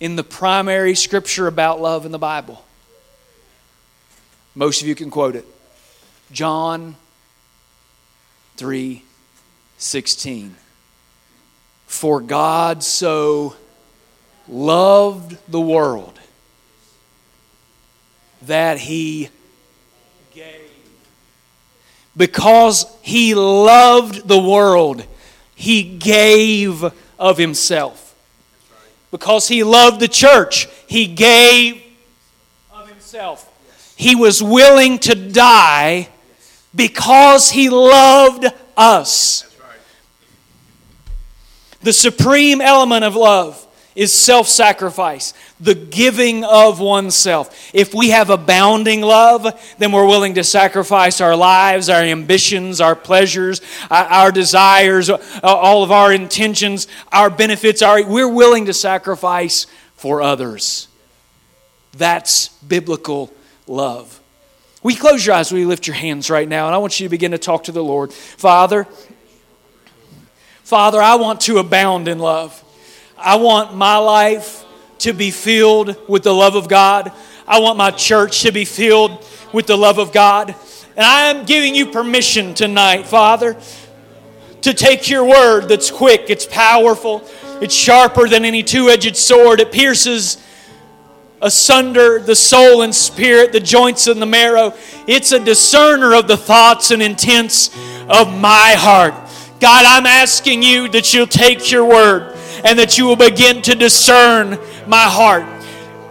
in 0.01 0.17
the 0.17 0.25
primary 0.25 0.95
scripture 0.95 1.47
about 1.47 1.81
love 1.81 2.07
in 2.07 2.13
the 2.13 2.19
Bible. 2.19 2.65
Most 4.55 4.83
of 4.83 4.89
you 4.89 4.95
can 4.95 5.11
quote 5.11 5.37
it. 5.37 5.47
John 6.33 6.97
3 8.57 9.03
16. 9.83 10.55
For 11.87 12.20
God 12.20 12.85
so 12.85 13.57
loved 14.49 15.37
the 15.51 15.61
world 15.61 16.18
that 18.43 18.78
he 18.78 19.28
gave. 20.33 20.70
Because 22.16 22.87
he 23.03 23.35
loved 23.35 24.28
the 24.28 24.39
world, 24.39 25.05
he 25.55 25.83
gave 25.99 26.85
of 27.18 27.39
himself. 27.39 28.14
Because 29.11 29.49
he 29.49 29.64
loved 29.64 30.01
the 30.01 30.09
church, 30.09 30.68
he 30.87 31.07
gave 31.07 31.83
of 32.72 32.89
himself. 32.89 33.49
He 33.97 34.14
was 34.14 34.43
willing 34.43 34.99
to 35.01 35.14
die 35.14 36.09
because 36.74 37.51
he 37.51 37.68
loved 37.68 38.47
us. 38.76 39.51
The 41.83 41.93
supreme 41.93 42.61
element 42.61 43.05
of 43.05 43.16
love 43.16 43.66
is 43.95 44.12
self 44.12 44.49
sacrifice, 44.49 45.35
the 45.61 45.74
giving 45.74 46.45
of 46.45 46.80
oneself. 46.80 47.70
If 47.74 47.95
we 47.95 48.11
have 48.11 48.30
abounding 48.30 49.03
love, 49.03 49.47
then 49.78 49.93
we're 49.93 50.07
willing 50.07 50.35
to 50.35 50.45
sacrifice 50.45 51.20
our 51.20 51.37
lives, 51.37 51.89
our 51.89 52.01
ambitions, 52.01 52.80
our 52.80 52.97
pleasures, 52.97 53.61
uh, 53.91 54.07
our 54.09 54.33
desires, 54.33 55.11
uh, 55.11 55.18
all 55.43 55.83
of 55.83 55.93
our 55.93 56.12
intentions, 56.12 56.89
our 57.11 57.30
benefits. 57.30 57.83
Our, 57.83 58.07
we're 58.07 58.33
willing 58.33 58.66
to 58.66 58.72
sacrifice 58.72 59.66
for 59.97 60.22
others. 60.22 60.89
That's 61.93 62.49
biblical 62.61 63.33
love. 63.66 64.20
We 64.83 64.97
close 64.97 65.24
your 65.24 65.37
eyes, 65.37 65.53
we 65.53 65.64
lift 65.64 65.87
your 65.87 65.95
hands 65.95 66.28
right 66.28 66.49
now, 66.49 66.66
and 66.66 66.74
I 66.74 66.78
want 66.78 66.99
you 66.99 67.07
to 67.07 67.11
begin 67.11 67.30
to 67.30 67.39
talk 67.39 67.64
to 67.64 67.72
the 67.72 67.85
Lord. 67.85 68.12
Father, 68.12 68.89
Father, 70.65 71.01
I 71.01 71.17
want 71.17 71.43
to 71.43 71.59
abound 71.59 72.09
in 72.09 72.19
love. 72.19 72.63
I 73.19 73.37
want 73.37 73.75
my 73.75 73.97
life 73.99 74.65
to 74.99 75.13
be 75.13 75.31
filled 75.31 75.97
with 76.09 76.23
the 76.23 76.33
love 76.33 76.55
of 76.55 76.69
God. 76.69 77.13
I 77.47 77.61
want 77.61 77.77
my 77.77 77.91
church 77.91 78.43
to 78.43 78.53
be 78.53 78.65
filled 78.65 79.25
with 79.53 79.67
the 79.67 79.77
love 79.77 79.99
of 79.99 80.13
God. 80.13 80.55
And 80.97 81.05
I 81.05 81.31
am 81.31 81.45
giving 81.45 81.75
you 81.75 81.87
permission 81.87 82.55
tonight, 82.55 83.07
Father, 83.07 83.57
to 84.63 84.75
take 84.75 85.11
your 85.11 85.25
word 85.25 85.69
that's 85.69 85.91
quick, 85.91 86.27
it's 86.29 86.47
powerful, 86.47 87.29
it's 87.61 87.75
sharper 87.75 88.29
than 88.29 88.45
any 88.45 88.63
two 88.63 88.89
edged 88.89 89.17
sword, 89.17 89.61
it 89.61 89.73
pierces 89.73 90.39
asunder 91.41 92.21
the 92.21 92.37
soul 92.37 92.83
and 92.83 92.95
spirit, 92.95 93.53
the 93.53 93.61
joints 93.61 94.07
and 94.07 94.23
the 94.23 94.27
marrow. 94.27 94.73
It's 95.09 95.33
a 95.33 95.41
discerner 95.41 96.15
of 96.15 96.29
the 96.29 96.37
thoughts 96.37 96.93
and 96.93 97.03
intents 97.03 97.69
of 98.09 98.33
my 98.33 98.75
heart. 98.77 99.15
God, 99.63 99.85
I'm 99.87 100.07
asking 100.07 100.65
you 100.65 100.89
that 100.89 101.15
you'll 101.15 101.29
take 101.29 101.71
your 101.71 101.85
word 101.85 102.37
and 102.65 102.77
that 102.81 102.99
you 102.99 103.07
will 103.07 103.15
begin 103.15 103.63
to 103.63 103.77
discern 103.77 104.59
my 104.89 105.05
heart. 105.05 105.45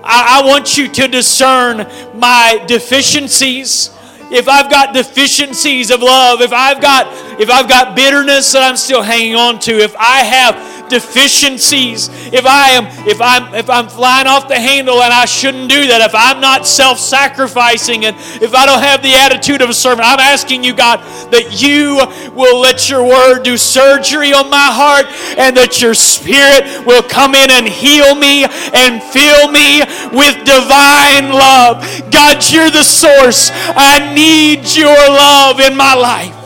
I, 0.06 0.40
I 0.40 0.48
want 0.48 0.78
you 0.78 0.88
to 0.88 1.10
discern 1.10 1.80
my 2.18 2.64
deficiencies 2.66 3.90
if 4.32 4.48
I've 4.48 4.72
got 4.72 4.94
deficiencies 4.94 5.92
of 5.92 6.02
love, 6.02 6.40
if 6.40 6.54
I've 6.54 6.82
got 6.82 7.31
if 7.42 7.50
I've 7.50 7.68
got 7.68 7.96
bitterness 7.96 8.52
that 8.52 8.62
I'm 8.62 8.78
still 8.78 9.02
hanging 9.02 9.34
on 9.36 9.58
to, 9.62 9.72
if 9.80 9.96
I 9.98 10.22
have 10.22 10.90
deficiencies, 10.92 12.10
if 12.30 12.46
I 12.46 12.78
am 12.78 12.86
if 13.08 13.20
I'm 13.20 13.56
if 13.56 13.68
I'm 13.68 13.88
flying 13.88 14.28
off 14.28 14.48
the 14.48 14.60
handle 14.60 15.02
and 15.02 15.12
I 15.12 15.26
shouldn't 15.26 15.68
do 15.68 15.88
that, 15.88 16.02
if 16.02 16.14
I'm 16.14 16.40
not 16.40 16.68
self-sacrificing 16.68 18.06
and 18.06 18.16
if 18.44 18.54
I 18.54 18.68
don't 18.68 18.84
have 18.84 19.02
the 19.02 19.16
attitude 19.16 19.64
of 19.64 19.72
a 19.72 19.74
servant, 19.74 20.06
I'm 20.06 20.20
asking 20.20 20.64
you, 20.64 20.76
God, 20.76 21.00
that 21.32 21.64
you 21.64 22.06
will 22.36 22.62
let 22.62 22.92
your 22.92 23.02
word 23.02 23.42
do 23.42 23.58
surgery 23.58 24.34
on 24.34 24.52
my 24.52 24.70
heart 24.70 25.08
and 25.40 25.58
that 25.58 25.82
your 25.82 25.96
spirit 25.96 26.86
will 26.86 27.02
come 27.02 27.34
in 27.34 27.50
and 27.50 27.66
heal 27.66 28.14
me 28.14 28.46
and 28.46 29.02
fill 29.02 29.50
me 29.50 29.82
with 30.14 30.38
divine 30.46 31.34
love. 31.34 31.82
God, 32.12 32.38
you're 32.54 32.70
the 32.70 32.84
source. 32.84 33.50
I 33.74 34.14
need 34.14 34.70
your 34.76 34.94
love 35.10 35.60
in 35.60 35.76
my 35.76 35.96
life. 35.96 36.41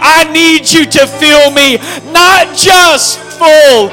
I 0.00 0.30
need 0.32 0.70
you 0.70 0.86
to 0.86 1.06
fill 1.06 1.50
me, 1.50 1.78
not 2.12 2.54
just 2.54 3.18
full, 3.38 3.90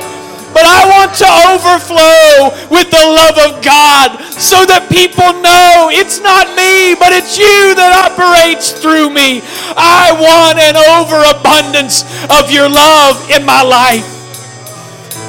but 0.56 0.64
I 0.64 0.88
want 0.88 1.12
to 1.20 1.30
overflow 1.52 2.56
with 2.72 2.90
the 2.90 3.04
love 3.04 3.38
of 3.44 3.64
God 3.64 4.24
so 4.40 4.64
that 4.66 4.88
people 4.88 5.36
know 5.44 5.92
it's 5.92 6.22
not 6.22 6.48
me, 6.56 6.96
but 6.96 7.12
it's 7.12 7.38
you 7.38 7.76
that 7.76 7.92
operates 8.08 8.72
through 8.72 9.10
me. 9.10 9.44
I 9.76 10.16
want 10.16 10.58
an 10.60 10.80
overabundance 10.80 12.08
of 12.32 12.52
your 12.52 12.70
love 12.70 13.30
in 13.30 13.46
my 13.46 13.62
life. 13.62 14.15